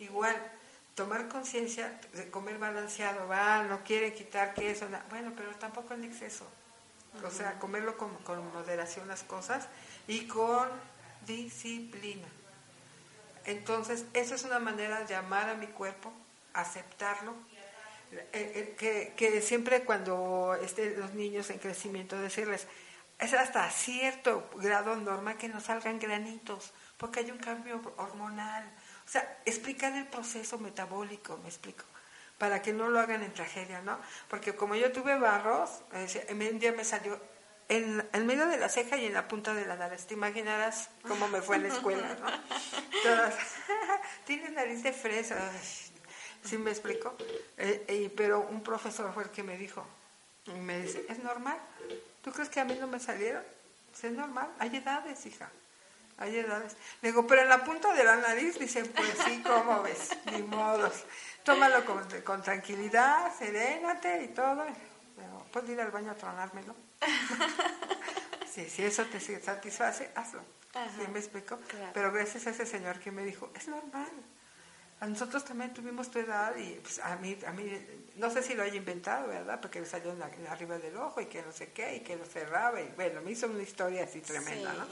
igual, 0.00 0.36
tomar 0.94 1.28
conciencia 1.28 2.00
de 2.12 2.30
comer 2.30 2.58
balanceado, 2.58 3.26
va, 3.28 3.62
no 3.62 3.82
quiere 3.84 4.14
quitar 4.14 4.54
queso, 4.54 4.86
bueno, 5.10 5.32
pero 5.36 5.54
tampoco 5.56 5.94
en 5.94 6.04
exceso. 6.04 6.46
O 7.22 7.30
sea, 7.30 7.58
comerlo 7.60 7.96
con, 7.96 8.12
con 8.18 8.52
moderación 8.52 9.06
las 9.06 9.22
cosas 9.22 9.68
y 10.08 10.26
con 10.26 10.68
disciplina. 11.26 12.26
Entonces, 13.44 14.06
esa 14.14 14.34
es 14.34 14.44
una 14.44 14.58
manera 14.58 15.04
de 15.04 15.14
amar 15.14 15.48
a 15.48 15.54
mi 15.54 15.66
cuerpo, 15.68 16.12
aceptarlo. 16.54 17.34
Eh, 18.18 18.26
eh, 18.32 18.74
que, 18.78 19.12
que, 19.16 19.40
siempre 19.40 19.84
cuando 19.84 20.54
estén 20.62 20.98
los 20.98 21.14
niños 21.14 21.50
en 21.50 21.58
crecimiento, 21.58 22.18
decirles, 22.18 22.66
es 23.18 23.32
hasta 23.34 23.70
cierto 23.70 24.48
grado 24.56 24.96
normal 24.96 25.36
que 25.36 25.48
no 25.48 25.60
salgan 25.60 25.98
granitos, 25.98 26.72
porque 26.96 27.20
hay 27.20 27.30
un 27.30 27.38
cambio 27.38 27.80
hormonal. 27.96 28.64
O 29.06 29.10
sea, 29.10 29.38
explicar 29.44 29.94
el 29.94 30.06
proceso 30.06 30.58
metabólico, 30.58 31.38
me 31.38 31.48
explico, 31.48 31.84
para 32.38 32.62
que 32.62 32.72
no 32.72 32.88
lo 32.88 33.00
hagan 33.00 33.22
en 33.22 33.32
tragedia, 33.32 33.82
¿no? 33.82 33.98
Porque 34.28 34.54
como 34.54 34.74
yo 34.74 34.92
tuve 34.92 35.18
barros, 35.18 35.82
un 36.30 36.58
día 36.58 36.72
me 36.72 36.84
salió 36.84 37.20
en, 37.68 38.06
en, 38.12 38.26
medio 38.26 38.46
de 38.46 38.58
la 38.58 38.68
ceja 38.68 38.96
y 38.96 39.06
en 39.06 39.14
la 39.14 39.28
punta 39.28 39.54
de 39.54 39.66
la 39.66 39.76
nariz. 39.76 40.06
Te 40.06 40.14
imaginarás 40.14 40.90
cómo 41.06 41.28
me 41.28 41.40
fue 41.40 41.56
en 41.56 41.64
la 41.64 41.68
escuela, 41.68 42.16
¿no? 42.20 42.26
Todas, 43.02 43.34
tienes 44.26 44.52
nariz 44.52 44.82
de 44.82 44.92
fresa. 44.92 45.36
¿Sí 46.44 46.58
me 46.58 46.70
explico? 46.70 47.16
Eh, 47.56 47.84
eh, 47.88 48.12
pero 48.14 48.40
un 48.40 48.62
profesor 48.62 49.12
fue 49.12 49.24
el 49.24 49.30
que 49.30 49.42
me 49.42 49.56
dijo, 49.56 49.86
me 50.60 50.80
dice, 50.80 51.06
¿es 51.08 51.22
normal? 51.22 51.58
¿Tú 52.22 52.32
crees 52.32 52.48
que 52.48 52.60
a 52.60 52.64
mí 52.64 52.76
no 52.78 52.86
me 52.86 53.00
salieron? 53.00 53.42
Es 53.92 54.12
normal, 54.12 54.50
hay 54.58 54.76
edades, 54.76 55.24
hija. 55.26 55.48
Hay 56.18 56.36
edades. 56.36 56.76
Le 57.00 57.10
digo, 57.10 57.26
pero 57.26 57.42
en 57.42 57.48
la 57.48 57.64
punta 57.64 57.92
de 57.92 58.04
la 58.04 58.16
nariz, 58.16 58.58
dice, 58.58 58.84
pues 58.84 59.16
sí, 59.24 59.42
¿cómo 59.42 59.82
ves? 59.82 60.10
Ni 60.32 60.42
modos. 60.42 61.04
Tómalo 61.42 61.84
con, 61.84 62.02
con 62.22 62.42
tranquilidad, 62.42 63.32
serénate 63.36 64.24
y 64.24 64.28
todo. 64.28 64.64
¿Puedes 65.52 65.70
ir 65.70 65.80
al 65.80 65.90
baño 65.90 66.10
a 66.10 66.14
tronármelo? 66.14 66.74
sí, 68.52 68.68
si 68.68 68.84
eso 68.84 69.04
te 69.04 69.20
satisface, 69.20 70.10
hazlo. 70.14 70.42
¿Sí 70.72 71.06
me 71.12 71.20
explico? 71.20 71.58
Pero 71.92 72.10
gracias 72.10 72.46
a 72.46 72.50
ese 72.50 72.66
señor 72.66 72.98
que 72.98 73.12
me 73.12 73.24
dijo, 73.24 73.50
es 73.54 73.68
normal. 73.68 74.10
A 75.00 75.06
nosotros 75.06 75.44
también 75.44 75.74
tuvimos 75.74 76.10
tu 76.10 76.18
edad 76.18 76.56
y 76.56 76.74
pues, 76.76 76.98
a 76.98 77.16
mí, 77.16 77.36
a 77.46 77.52
mí, 77.52 77.86
no 78.16 78.30
sé 78.30 78.42
si 78.42 78.54
lo 78.54 78.62
haya 78.62 78.76
inventado, 78.76 79.28
¿verdad? 79.28 79.60
Porque 79.60 79.80
le 79.80 79.86
salió 79.86 80.12
en 80.12 80.46
arriba 80.46 80.78
del 80.78 80.96
ojo 80.96 81.20
y 81.20 81.26
que 81.26 81.42
no 81.42 81.52
sé 81.52 81.72
qué, 81.72 81.96
y 81.96 82.00
que 82.00 82.16
lo 82.16 82.24
cerraba, 82.24 82.80
y 82.80 82.88
bueno, 82.96 83.20
me 83.20 83.32
hizo 83.32 83.46
una 83.46 83.62
historia 83.62 84.04
así 84.04 84.20
tremenda, 84.20 84.72
¿no? 84.72 84.86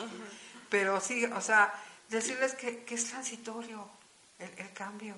Pero 0.69 1.01
sí, 1.01 1.25
o 1.25 1.41
sea, 1.41 1.73
decirles 2.09 2.55
que, 2.55 2.85
que 2.85 2.97
es 2.97 3.05
transitorio 3.07 3.89
el, 4.39 4.51
el 4.59 4.73
cambio, 4.73 5.15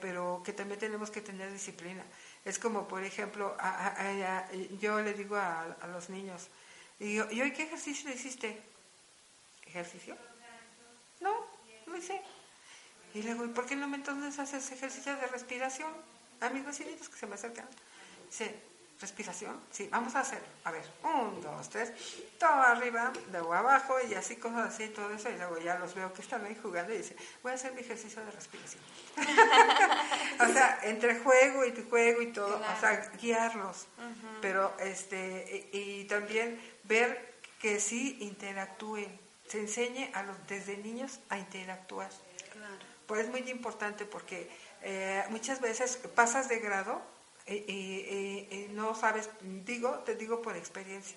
pero 0.00 0.42
que 0.44 0.52
también 0.52 0.78
tenemos 0.78 1.10
que 1.10 1.20
tener 1.20 1.52
disciplina. 1.52 2.04
Es 2.44 2.58
como, 2.58 2.86
por 2.88 3.04
ejemplo, 3.04 3.56
yo 4.80 5.00
le 5.00 5.14
digo 5.14 5.36
a, 5.36 5.76
los 5.92 6.10
niños, 6.10 6.48
¿y 6.98 7.18
hoy 7.18 7.52
qué 7.52 7.64
ejercicio 7.64 8.10
hiciste? 8.10 8.60
¿Ejercicio? 9.66 10.16
No, 11.20 11.46
no 11.86 11.96
hice. 11.96 12.20
Y 13.14 13.22
le 13.22 13.32
digo, 13.32 13.44
¿y 13.44 13.48
por 13.48 13.66
qué 13.66 13.76
no 13.76 13.88
me 13.88 13.96
entonces 13.96 14.38
haces 14.38 14.70
ejercicio 14.72 15.14
de 15.16 15.26
respiración? 15.26 15.92
A 16.40 16.48
mis 16.50 16.64
vecinitos 16.64 17.08
que 17.08 17.16
se 17.16 17.26
me 17.26 17.34
acercan. 17.34 17.66
Dice, 18.26 18.54
respiración, 19.02 19.60
sí, 19.70 19.88
vamos 19.90 20.14
a 20.14 20.20
hacer, 20.20 20.40
a 20.64 20.70
ver, 20.70 20.84
un, 21.02 21.42
dos, 21.42 21.68
tres, 21.68 21.92
todo 22.38 22.50
arriba, 22.50 23.12
luego 23.32 23.52
abajo 23.52 23.96
y 24.08 24.14
así 24.14 24.36
cosas 24.36 24.72
así, 24.72 24.88
todo 24.88 25.12
eso, 25.12 25.28
y 25.28 25.36
luego 25.36 25.58
ya 25.58 25.76
los 25.78 25.94
veo 25.94 26.12
que 26.12 26.22
están 26.22 26.44
ahí 26.46 26.56
jugando 26.62 26.94
y 26.94 26.98
dice, 26.98 27.16
voy 27.42 27.50
a 27.52 27.56
hacer 27.56 27.72
mi 27.74 27.80
ejercicio 27.80 28.24
de 28.24 28.30
respiración. 28.30 28.82
o 30.40 30.52
sea, 30.52 30.78
entre 30.84 31.18
juego 31.18 31.64
y 31.66 31.72
juego 31.90 32.22
y 32.22 32.28
todo, 32.28 32.56
o 32.56 32.80
sea, 32.80 33.10
guiarlos, 33.20 33.88
pero 34.40 34.72
este, 34.78 35.68
y, 35.72 36.04
también 36.04 36.60
ver 36.84 37.40
que 37.60 37.80
sí 37.80 38.18
interactúen, 38.20 39.20
se 39.48 39.58
enseñe 39.58 40.10
a 40.14 40.22
los, 40.22 40.36
desde 40.46 40.76
niños 40.76 41.18
a 41.28 41.38
interactuar. 41.38 42.10
Claro. 42.52 42.91
Pues 43.06 43.24
es 43.24 43.30
muy 43.30 43.48
importante 43.50 44.04
porque 44.04 44.48
eh, 44.82 45.24
muchas 45.30 45.60
veces 45.60 45.98
pasas 46.14 46.48
de 46.48 46.58
grado 46.60 47.02
y, 47.46 48.68
no 48.70 48.94
sabes, 48.94 49.28
digo, 49.40 49.90
te 50.00 50.14
digo 50.14 50.42
por 50.42 50.56
experiencia. 50.56 51.16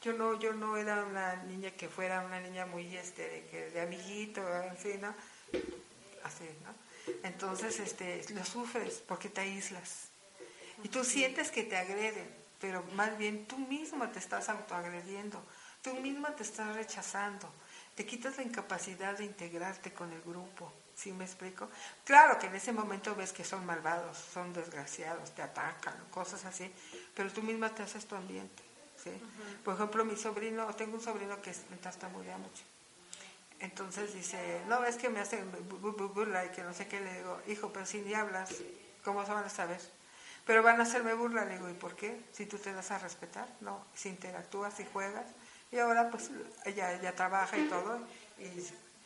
Yo 0.00 0.12
no, 0.14 0.38
yo 0.38 0.52
no 0.52 0.76
era 0.76 1.04
una 1.04 1.36
niña 1.44 1.70
que 1.70 1.88
fuera 1.88 2.22
una 2.22 2.40
niña 2.40 2.66
muy 2.66 2.96
este 2.96 3.46
de, 3.52 3.70
de 3.70 3.80
amiguito, 3.80 4.44
así, 4.46 4.98
¿no? 4.98 5.14
Así, 6.24 6.48
¿no? 6.64 6.74
Entonces, 7.22 7.78
este, 7.80 8.24
lo 8.32 8.44
sufres 8.44 9.02
porque 9.06 9.28
te 9.28 9.40
aíslas. 9.40 10.08
Y 10.82 10.88
tú 10.88 11.04
sientes 11.04 11.50
que 11.50 11.62
te 11.62 11.76
agreden, 11.76 12.28
pero 12.60 12.82
más 12.94 13.16
bien 13.18 13.46
tú 13.46 13.58
mismo 13.58 14.08
te 14.08 14.18
estás 14.18 14.48
autoagrediendo, 14.48 15.42
tú 15.82 15.94
misma 15.94 16.34
te 16.34 16.42
estás 16.42 16.74
rechazando, 16.74 17.52
te 17.94 18.04
quitas 18.06 18.36
la 18.36 18.42
incapacidad 18.42 19.16
de 19.16 19.24
integrarte 19.24 19.92
con 19.92 20.12
el 20.12 20.20
grupo. 20.22 20.72
¿Sí 21.02 21.12
me 21.12 21.24
explico? 21.24 21.68
Claro 22.04 22.38
que 22.38 22.46
en 22.46 22.54
ese 22.54 22.70
momento 22.72 23.16
ves 23.16 23.32
que 23.32 23.42
son 23.42 23.66
malvados, 23.66 24.16
son 24.16 24.52
desgraciados, 24.52 25.32
te 25.32 25.42
atacan, 25.42 25.94
cosas 26.12 26.44
así, 26.44 26.72
pero 27.16 27.28
tú 27.32 27.42
misma 27.42 27.74
te 27.74 27.82
haces 27.82 28.06
tu 28.06 28.14
ambiente. 28.14 28.62
¿sí? 29.02 29.10
Por 29.64 29.74
ejemplo, 29.74 30.04
mi 30.04 30.16
sobrino, 30.16 30.72
tengo 30.76 30.94
un 30.94 31.00
sobrino 31.00 31.42
que 31.42 31.52
me 31.70 31.76
tartamudea 31.78 32.38
mucho. 32.38 32.62
Entonces 33.58 34.14
dice, 34.14 34.62
no, 34.68 34.84
es 34.84 34.94
que 34.94 35.08
me 35.08 35.18
hacen 35.18 35.50
burla 35.80 36.44
y 36.44 36.50
que 36.50 36.62
no 36.62 36.72
sé 36.72 36.86
qué. 36.86 37.00
Le 37.00 37.18
digo, 37.18 37.40
hijo, 37.48 37.72
pero 37.72 37.84
si 37.84 38.00
ni 38.02 38.14
hablas, 38.14 38.50
¿cómo 39.04 39.26
se 39.26 39.32
van 39.32 39.44
a 39.44 39.50
saber? 39.50 39.80
Pero 40.46 40.62
van 40.62 40.78
a 40.78 40.84
hacerme 40.84 41.14
burla. 41.14 41.44
Le 41.44 41.54
digo, 41.54 41.68
¿y 41.68 41.74
por 41.74 41.96
qué? 41.96 42.20
Si 42.32 42.46
tú 42.46 42.58
te 42.58 42.72
das 42.72 42.92
a 42.92 42.98
respetar, 42.98 43.48
no, 43.60 43.84
si 43.94 44.08
interactúas 44.08 44.78
y 44.78 44.84
juegas. 44.84 45.26
Y 45.72 45.78
ahora 45.78 46.10
pues 46.10 46.30
ella, 46.64 46.92
ella 46.92 47.16
trabaja 47.16 47.56
y 47.56 47.66
todo, 47.68 47.98
y 48.38 48.46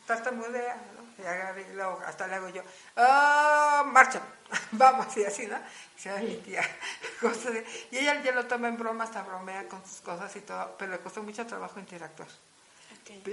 tartamudea, 0.07 0.81
¿no? 0.95 1.07
y 1.59 1.73
luego 1.73 2.01
hasta 2.05 2.27
le 2.27 2.35
hago 2.35 2.49
yo, 2.49 2.63
¡oh, 2.95 3.83
marcha! 3.87 4.21
Vamos, 4.71 5.15
y 5.17 5.25
así, 5.25 5.47
¿no? 5.47 5.57
Y 6.05 6.23
mi 6.23 6.37
tía. 6.37 6.61
y 7.91 7.97
ella 7.97 8.21
ya 8.23 8.31
lo 8.31 8.47
toma 8.47 8.69
en 8.69 8.77
broma, 8.77 9.03
hasta 9.03 9.21
bromea 9.21 9.67
con 9.67 9.85
sus 9.85 9.99
cosas 10.01 10.33
y 10.35 10.41
todo, 10.41 10.75
pero 10.79 10.93
le 10.93 10.99
costó 10.99 11.21
mucho 11.21 11.45
trabajo 11.45 11.79
interactuar. 11.79 12.29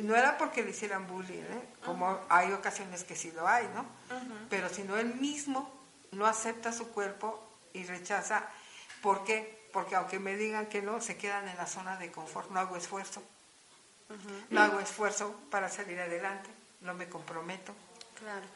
No 0.02 0.14
era 0.14 0.38
porque 0.38 0.62
le 0.62 0.70
hicieran 0.70 1.06
bullying, 1.06 1.42
¿eh? 1.42 1.68
como 1.84 2.20
hay 2.28 2.52
ocasiones 2.52 3.02
que 3.04 3.16
sí 3.16 3.32
lo 3.32 3.46
hay, 3.48 3.68
¿no? 3.74 3.84
Pero 4.48 4.68
si 4.68 4.84
no 4.84 4.96
él 4.96 5.14
mismo 5.14 5.70
no 6.12 6.26
acepta 6.26 6.72
su 6.72 6.92
cuerpo 6.92 7.42
y 7.72 7.84
rechaza, 7.84 8.44
¿por 9.02 9.24
qué? 9.24 9.68
Porque 9.72 9.96
aunque 9.96 10.20
me 10.20 10.37
digan 10.37 10.66
que 10.66 10.80
no, 10.80 11.00
se 11.00 11.16
quedan 11.16 11.48
en 11.48 11.56
la 11.56 11.66
zona 11.66 11.96
de 11.96 12.12
confort, 12.12 12.50
no 12.50 12.60
hago 12.60 12.76
esfuerzo. 12.76 13.22
No 14.50 14.60
hago 14.60 14.78
esfuerzo 14.78 15.34
para 15.50 15.68
salir 15.68 15.98
adelante, 15.98 16.50
no 16.85 16.94
me 16.94 17.09
comprometo. 17.09 17.75
Claro. 18.18 18.47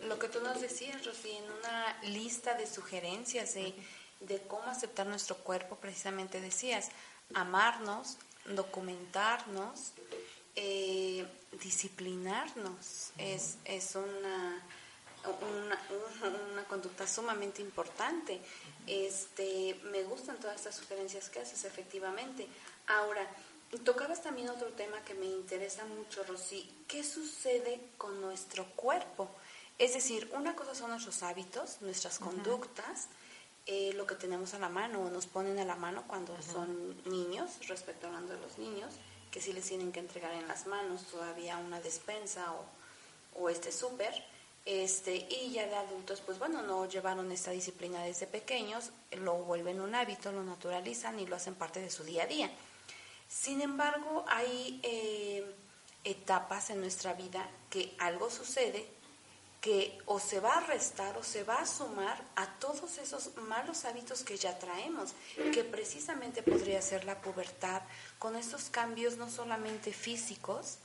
Lo 0.00 0.18
que 0.18 0.28
tú 0.28 0.40
nos 0.40 0.60
decías, 0.60 1.06
Rosy, 1.06 1.30
en 1.30 1.44
una 1.44 1.96
lista 2.02 2.54
de 2.54 2.66
sugerencias 2.66 3.54
de, 3.54 3.72
de 4.20 4.42
cómo 4.42 4.64
aceptar 4.64 5.06
nuestro 5.06 5.36
cuerpo, 5.36 5.76
precisamente 5.76 6.40
decías, 6.40 6.90
amarnos, 7.34 8.18
documentarnos, 8.46 9.92
eh, 10.56 11.26
disciplinarnos. 11.62 13.12
Es, 13.16 13.58
es 13.64 13.94
una, 13.94 14.62
una, 15.24 15.80
una, 16.52 16.64
conducta 16.64 17.06
sumamente 17.06 17.62
importante. 17.62 18.40
Este, 18.86 19.80
me 19.84 20.02
gustan 20.02 20.38
todas 20.38 20.56
estas 20.56 20.74
sugerencias 20.74 21.30
que 21.30 21.40
haces, 21.40 21.64
efectivamente. 21.64 22.48
Ahora, 22.88 23.26
tocabas 23.78 24.22
también 24.22 24.50
otro 24.50 24.68
tema 24.72 25.02
que 25.04 25.14
me 25.14 25.26
interesa 25.26 25.84
mucho, 25.86 26.22
Rosy. 26.24 26.68
¿Qué 26.86 27.02
sucede 27.02 27.80
con 27.98 28.20
nuestro 28.20 28.66
cuerpo? 28.76 29.28
Es 29.78 29.94
decir, 29.94 30.30
una 30.34 30.54
cosa 30.54 30.74
son 30.74 30.90
nuestros 30.90 31.22
hábitos, 31.22 31.78
nuestras 31.80 32.18
conductas, 32.18 33.08
eh, 33.66 33.92
lo 33.94 34.06
que 34.06 34.14
tenemos 34.14 34.54
a 34.54 34.58
la 34.58 34.68
mano 34.68 35.00
o 35.02 35.10
nos 35.10 35.26
ponen 35.26 35.58
a 35.58 35.64
la 35.64 35.76
mano 35.76 36.04
cuando 36.06 36.36
son 36.42 37.02
niños, 37.10 37.50
respecto 37.68 38.06
hablando 38.06 38.34
de 38.34 38.40
los 38.40 38.58
niños, 38.58 38.94
que 39.30 39.40
sí 39.40 39.52
les 39.52 39.66
tienen 39.66 39.92
que 39.92 40.00
entregar 40.00 40.34
en 40.34 40.46
las 40.46 40.66
manos 40.66 41.06
todavía 41.06 41.56
una 41.56 41.80
despensa 41.80 42.52
o, 42.52 43.42
o 43.42 43.48
este 43.48 43.72
súper. 43.72 44.12
Este, 44.64 45.26
y 45.28 45.50
ya 45.52 45.66
de 45.66 45.74
adultos, 45.74 46.20
pues 46.20 46.38
bueno, 46.38 46.62
no 46.62 46.86
llevaron 46.86 47.32
esta 47.32 47.50
disciplina 47.50 48.04
desde 48.04 48.28
pequeños, 48.28 48.90
lo 49.10 49.34
vuelven 49.34 49.80
un 49.80 49.94
hábito, 49.94 50.30
lo 50.30 50.44
naturalizan 50.44 51.18
y 51.18 51.26
lo 51.26 51.34
hacen 51.34 51.54
parte 51.54 51.80
de 51.80 51.90
su 51.90 52.04
día 52.04 52.24
a 52.24 52.26
día. 52.26 52.50
Sin 53.32 53.62
embargo, 53.62 54.24
hay 54.28 54.78
eh, 54.82 55.54
etapas 56.04 56.68
en 56.68 56.80
nuestra 56.80 57.14
vida 57.14 57.48
que 57.70 57.96
algo 57.98 58.30
sucede 58.30 58.86
que 59.62 59.96
o 60.06 60.18
se 60.18 60.40
va 60.40 60.54
a 60.54 60.66
restar 60.66 61.16
o 61.16 61.22
se 61.22 61.44
va 61.44 61.60
a 61.60 61.66
sumar 61.66 62.22
a 62.34 62.46
todos 62.58 62.98
esos 62.98 63.36
malos 63.36 63.84
hábitos 63.84 64.24
que 64.24 64.36
ya 64.36 64.58
traemos, 64.58 65.14
que 65.54 65.62
precisamente 65.62 66.42
podría 66.42 66.82
ser 66.82 67.04
la 67.04 67.20
pubertad, 67.20 67.82
con 68.18 68.34
estos 68.34 68.64
cambios 68.64 69.16
no 69.16 69.30
solamente 69.30 69.92
físicos, 69.92 70.78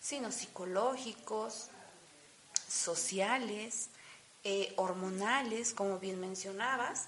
sino 0.00 0.32
psicológicos, 0.32 1.68
sociales, 2.66 3.90
eh, 4.44 4.72
hormonales, 4.76 5.74
como 5.74 5.98
bien 5.98 6.18
mencionabas, 6.18 7.06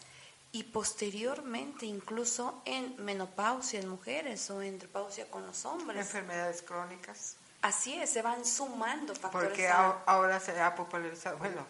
y 0.54 0.62
posteriormente 0.62 1.84
incluso 1.84 2.62
en 2.64 2.94
menopausia 3.04 3.80
en 3.80 3.88
mujeres 3.88 4.48
o 4.50 4.62
en 4.62 4.74
menopausia 4.78 5.28
con 5.28 5.44
los 5.44 5.64
hombres. 5.64 5.98
Enfermedades 6.00 6.62
crónicas. 6.62 7.36
Así 7.60 7.94
es, 7.94 8.10
se 8.10 8.22
van 8.22 8.46
sumando 8.46 9.16
factores. 9.16 9.48
Porque 9.48 9.68
ahora 9.68 10.38
se 10.38 10.58
ha 10.60 10.72
popularizado, 10.76 11.38
bueno, 11.38 11.66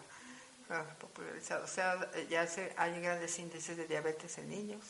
popularizado, 0.99 1.65
o 1.65 1.67
sea, 1.67 1.97
ya 2.29 2.45
se, 2.45 2.75
hay 2.77 3.01
grandes 3.01 3.39
índices 3.39 3.75
de 3.75 3.87
diabetes 3.87 4.37
en 4.37 4.49
niños. 4.49 4.83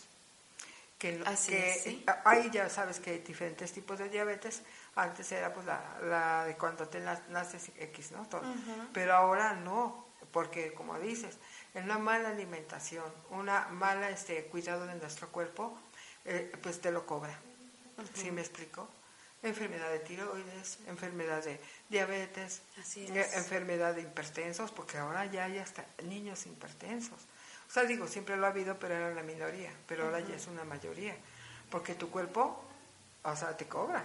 Que, 1.00 1.24
Así 1.26 1.54
que 1.54 2.04
Ahí 2.26 2.50
ya 2.52 2.70
sabes 2.70 3.00
que 3.00 3.12
hay 3.12 3.20
diferentes 3.20 3.72
tipos 3.72 3.98
de 3.98 4.10
diabetes. 4.10 4.62
Antes 4.96 5.32
era 5.32 5.54
pues 5.54 5.66
la, 5.66 6.44
de 6.46 6.58
cuando 6.58 6.86
te 6.90 7.00
naces 7.00 7.72
X, 7.78 8.12
¿no? 8.12 8.28
Pero 8.92 9.16
ahora 9.16 9.54
no, 9.54 10.06
porque 10.34 10.74
como 10.74 11.00
dices, 11.00 11.38
en 11.76 11.84
una 11.84 12.00
mala 12.00 12.30
alimentación, 12.30 13.06
una 13.30 13.68
mala 13.68 14.10
este 14.10 14.46
cuidado 14.46 14.88
de 14.88 14.96
nuestro 14.96 15.30
cuerpo, 15.30 15.78
eh, 16.26 16.52
pues 16.64 16.82
te 16.82 16.92
lo 16.92 17.06
cobra. 17.06 17.40
¿Sí 18.16 18.32
me 18.32 18.42
explico? 18.42 18.90
enfermedad 19.48 19.92
de 19.92 20.00
tiroides, 20.00 20.80
enfermedad 20.88 21.44
de 21.44 21.60
diabetes, 21.90 22.62
eh, 22.96 23.30
enfermedad 23.36 23.94
de 23.94 24.02
hipertensos, 24.02 24.72
porque 24.72 24.98
ahora 24.98 25.26
ya 25.26 25.46
hay 25.46 25.60
hasta 25.60 25.86
niños 26.04 26.46
hipertensos. 26.46 27.20
O 27.68 27.72
sea, 27.72 27.84
digo, 27.84 28.08
siempre 28.08 28.38
lo 28.38 28.46
ha 28.46 28.50
habido, 28.50 28.78
pero 28.80 28.96
era 28.96 29.14
la 29.14 29.24
minoría, 29.24 29.72
pero 29.88 30.06
ahora 30.06 30.20
ya 30.20 30.36
es 30.36 30.48
una 30.48 30.64
mayoría, 30.64 31.16
porque 31.70 31.94
tu 31.94 32.10
cuerpo, 32.10 32.64
o 33.24 33.36
sea, 33.36 33.56
te 33.58 33.68
cobra, 33.68 34.04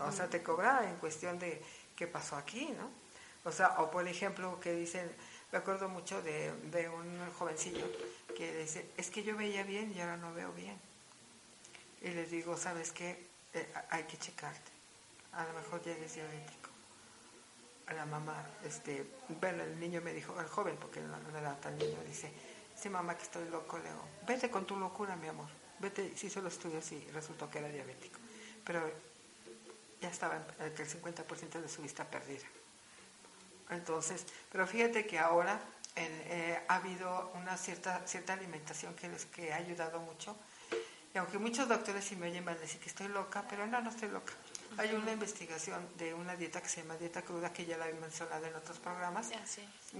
o 0.00 0.12
sea, 0.12 0.28
te 0.28 0.42
cobra 0.42 0.88
en 0.88 0.96
cuestión 0.96 1.38
de 1.38 1.62
qué 1.96 2.06
pasó 2.06 2.36
aquí, 2.36 2.74
¿no? 2.76 2.90
O 3.44 3.52
sea, 3.52 3.80
o 3.80 3.90
por 3.90 4.06
ejemplo, 4.06 4.60
que 4.60 4.72
dicen, 4.72 5.10
me 5.52 5.58
acuerdo 5.58 5.88
mucho 5.88 6.22
de, 6.22 6.52
de 6.70 6.88
un 6.88 7.30
jovencillo 7.38 7.86
que 8.36 8.58
dice, 8.58 8.86
es 8.96 9.10
que 9.10 9.22
yo 9.22 9.36
veía 9.36 9.62
bien 9.64 9.92
y 9.94 10.00
ahora 10.00 10.16
no 10.16 10.32
veo 10.32 10.52
bien. 10.52 10.78
Y 12.02 12.08
les 12.08 12.30
digo, 12.30 12.56
¿sabes 12.56 12.92
qué? 12.92 13.26
Eh, 13.52 13.72
hay 13.90 14.04
que 14.04 14.16
checarte. 14.16 14.70
A 15.32 15.44
lo 15.44 15.52
mejor 15.54 15.82
ya 15.82 15.92
eres 15.92 16.14
diabético. 16.14 16.70
A 17.86 17.94
la 17.94 18.06
mamá, 18.06 18.46
este, 18.64 19.04
bueno, 19.40 19.62
el 19.64 19.78
niño 19.78 20.00
me 20.00 20.12
dijo, 20.12 20.38
el 20.40 20.46
joven, 20.46 20.76
porque 20.76 21.00
no, 21.00 21.16
era 21.36 21.60
tan 21.60 21.76
niño, 21.76 21.98
dice, 22.06 22.32
sí 22.76 22.88
mamá 22.88 23.16
que 23.16 23.24
estoy 23.24 23.48
loco, 23.48 23.78
Leo, 23.78 24.04
vete 24.26 24.48
con 24.48 24.64
tu 24.64 24.76
locura, 24.76 25.16
mi 25.16 25.26
amor, 25.26 25.48
vete, 25.80 26.16
si 26.16 26.30
solo 26.30 26.48
estudios 26.48 26.92
y 26.92 27.00
resultó 27.10 27.50
que 27.50 27.58
era 27.58 27.68
diabético. 27.68 28.20
Pero 28.64 28.88
ya 30.00 30.08
estaba 30.08 30.36
en, 30.36 30.64
el 30.64 30.74
50% 30.76 31.60
de 31.60 31.68
su 31.68 31.82
vista 31.82 32.04
perdida. 32.04 32.46
Entonces, 33.70 34.26
pero 34.50 34.66
fíjate 34.66 35.06
que 35.06 35.18
ahora 35.18 35.60
eh, 35.96 36.58
ha 36.68 36.76
habido 36.76 37.32
una 37.34 37.56
cierta, 37.56 38.06
cierta 38.06 38.32
alimentación 38.32 38.94
que, 38.94 39.08
les, 39.08 39.26
que 39.26 39.52
ha 39.52 39.56
ayudado 39.56 40.00
mucho 40.00 40.36
y 41.14 41.18
aunque 41.18 41.38
muchos 41.38 41.68
doctores 41.68 42.04
si 42.04 42.16
me 42.16 42.28
oyen 42.28 42.44
van 42.44 42.56
a 42.56 42.60
decir 42.60 42.80
que 42.80 42.88
estoy 42.88 43.08
loca, 43.08 43.44
pero 43.48 43.66
no, 43.66 43.80
no 43.80 43.90
estoy 43.90 44.08
loca. 44.10 44.32
Hay 44.78 44.94
una 44.94 45.12
investigación 45.12 45.84
de 45.98 46.14
una 46.14 46.36
dieta 46.36 46.62
que 46.62 46.68
se 46.68 46.82
llama 46.82 46.96
dieta 46.96 47.22
cruda, 47.22 47.52
que 47.52 47.66
ya 47.66 47.76
la 47.76 47.88
he 47.88 47.94
mencionado 47.94 48.46
en 48.46 48.54
otros 48.54 48.78
programas. 48.78 49.30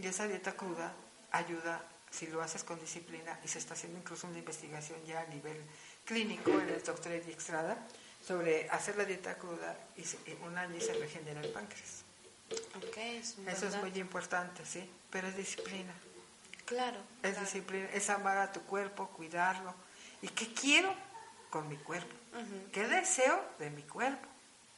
Y 0.00 0.06
esa 0.06 0.28
dieta 0.28 0.52
cruda 0.52 0.92
ayuda, 1.32 1.84
si 2.10 2.28
lo 2.28 2.40
haces 2.40 2.62
con 2.62 2.78
disciplina, 2.78 3.40
y 3.44 3.48
se 3.48 3.58
está 3.58 3.74
haciendo 3.74 3.98
incluso 3.98 4.28
una 4.28 4.38
investigación 4.38 5.04
ya 5.04 5.20
a 5.20 5.26
nivel 5.26 5.60
clínico 6.04 6.52
en 6.52 6.68
el 6.68 6.82
doctor 6.82 7.10
Eddie 7.10 7.32
Extrada, 7.32 7.76
sobre 8.24 8.70
hacer 8.70 8.96
la 8.96 9.04
dieta 9.04 9.36
cruda 9.36 9.76
y 9.96 10.04
un 10.44 10.56
año 10.56 10.76
y 10.76 10.80
se 10.80 10.92
regenera 10.92 11.40
el 11.40 11.50
páncreas. 11.50 12.04
Eso 13.46 13.68
es 13.68 13.76
muy 13.76 13.92
importante, 13.98 14.64
sí, 14.64 14.88
pero 15.10 15.28
es 15.28 15.36
disciplina. 15.36 15.92
Claro. 16.64 16.98
Es 17.22 17.38
disciplina, 17.40 17.88
es 17.92 18.10
amar 18.10 18.38
a 18.38 18.52
tu 18.52 18.60
cuerpo, 18.62 19.08
cuidarlo 19.08 19.74
¿Y 20.22 20.28
qué 20.28 20.52
quiero 20.52 20.94
con 21.48 21.68
mi 21.68 21.76
cuerpo? 21.76 22.14
¿Qué 22.72 22.86
deseo 22.86 23.42
de 23.58 23.70
mi 23.70 23.82
cuerpo? 23.82 24.28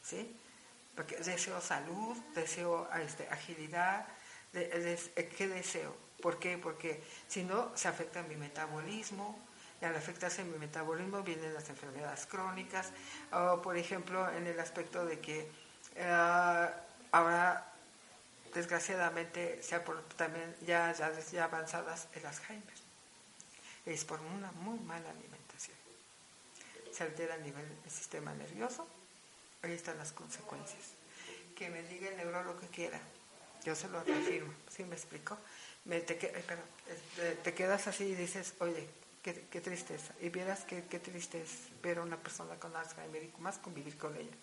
¿Sí? 0.03 0.37
Porque 0.95 1.17
deseo 1.17 1.61
salud, 1.61 2.17
deseo 2.35 2.89
este, 2.95 3.29
agilidad, 3.29 4.07
eh, 4.55 5.35
¿qué 5.37 5.49
deseo? 5.49 5.95
¿Por 6.21 6.39
qué? 6.39 6.59
Porque 6.59 7.03
si 7.29 7.43
no, 7.43 7.77
se 7.77 7.89
afecta 7.89 8.23
mi 8.23 8.37
metabolismo, 8.37 9.39
y 9.81 9.85
al 9.85 9.97
afectarse 9.97 10.45
mi 10.45 10.59
metabolismo 10.59 11.23
vienen 11.23 11.53
las 11.55 11.69
enfermedades 11.69 12.27
crónicas, 12.27 12.91
o 13.33 13.61
por 13.61 13.77
ejemplo, 13.77 14.31
en 14.31 14.47
el 14.47 14.61
aspecto 14.61 15.05
de 15.05 15.19
que 15.19 15.51
ahora, 15.99 16.82
desgraciadamente, 18.73 19.63
sea 19.63 19.85
por 19.85 20.03
también 20.17 20.57
ya, 20.67 20.93
ya, 20.93 21.13
ya 21.31 21.45
avanzadas 21.45 22.09
el 22.15 22.25
Alzheimer. 22.25 22.75
Es 23.85 24.05
por 24.07 24.19
una 24.21 24.51
muy 24.53 24.79
mala 24.79 25.11
alimentación. 25.11 25.77
Se 26.91 27.05
altera 27.05 27.35
a 27.35 27.39
nivel 27.39 27.69
del 27.83 27.91
sistema 27.91 28.33
nervioso, 28.33 28.87
ahí 29.63 29.73
están 29.73 29.99
las 29.99 30.13
consecuencias. 30.13 30.95
Que 31.55 31.69
me 31.69 31.83
diga 31.83 32.09
el 32.09 32.17
neurólogo 32.17 32.61
que 32.61 32.69
quiera, 32.69 32.99
yo 33.63 33.75
se 33.75 33.89
lo 33.89 34.03
reafirmo, 34.03 34.55
¿sí 34.75 34.85
me 34.85 34.95
explico? 34.95 35.37
Este, 35.91 36.15
te, 37.43 37.55
quedas 37.55 37.89
así 37.89 38.05
y 38.05 38.15
dices, 38.15 38.55
oye, 38.61 38.89
qué, 39.23 39.61
tristeza. 39.61 40.15
Y 40.23 40.31
vieras 40.31 40.65
qué, 40.65 40.85
qué 40.85 40.99
triste 40.99 41.43
es 41.43 41.69
ver 41.83 41.99
a 41.99 42.03
una 42.03 42.17
persona 42.17 42.55
con 42.55 42.75
Alzheimer 42.75 43.23
y 43.23 43.33
más 43.39 43.59
convivir 43.59 43.99
con 43.99 44.17
ella. 44.17 44.37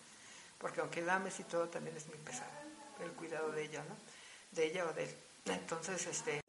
Porque 0.59 0.81
aunque 0.81 1.01
la 1.01 1.15
ames 1.15 1.39
y 1.39 1.45
todo, 1.45 1.67
también 1.69 1.97
es 1.97 2.05
muy 2.07 2.17
pesado 2.17 2.51
el 3.01 3.11
cuidado 3.13 3.51
de 3.51 3.63
ella, 3.63 3.83
¿no? 3.87 4.18
De 4.51 4.65
ella 4.65 4.85
o 4.85 4.93
de 4.93 5.03
él. 5.03 5.15
Entonces, 5.45 6.07
este... 6.07 6.48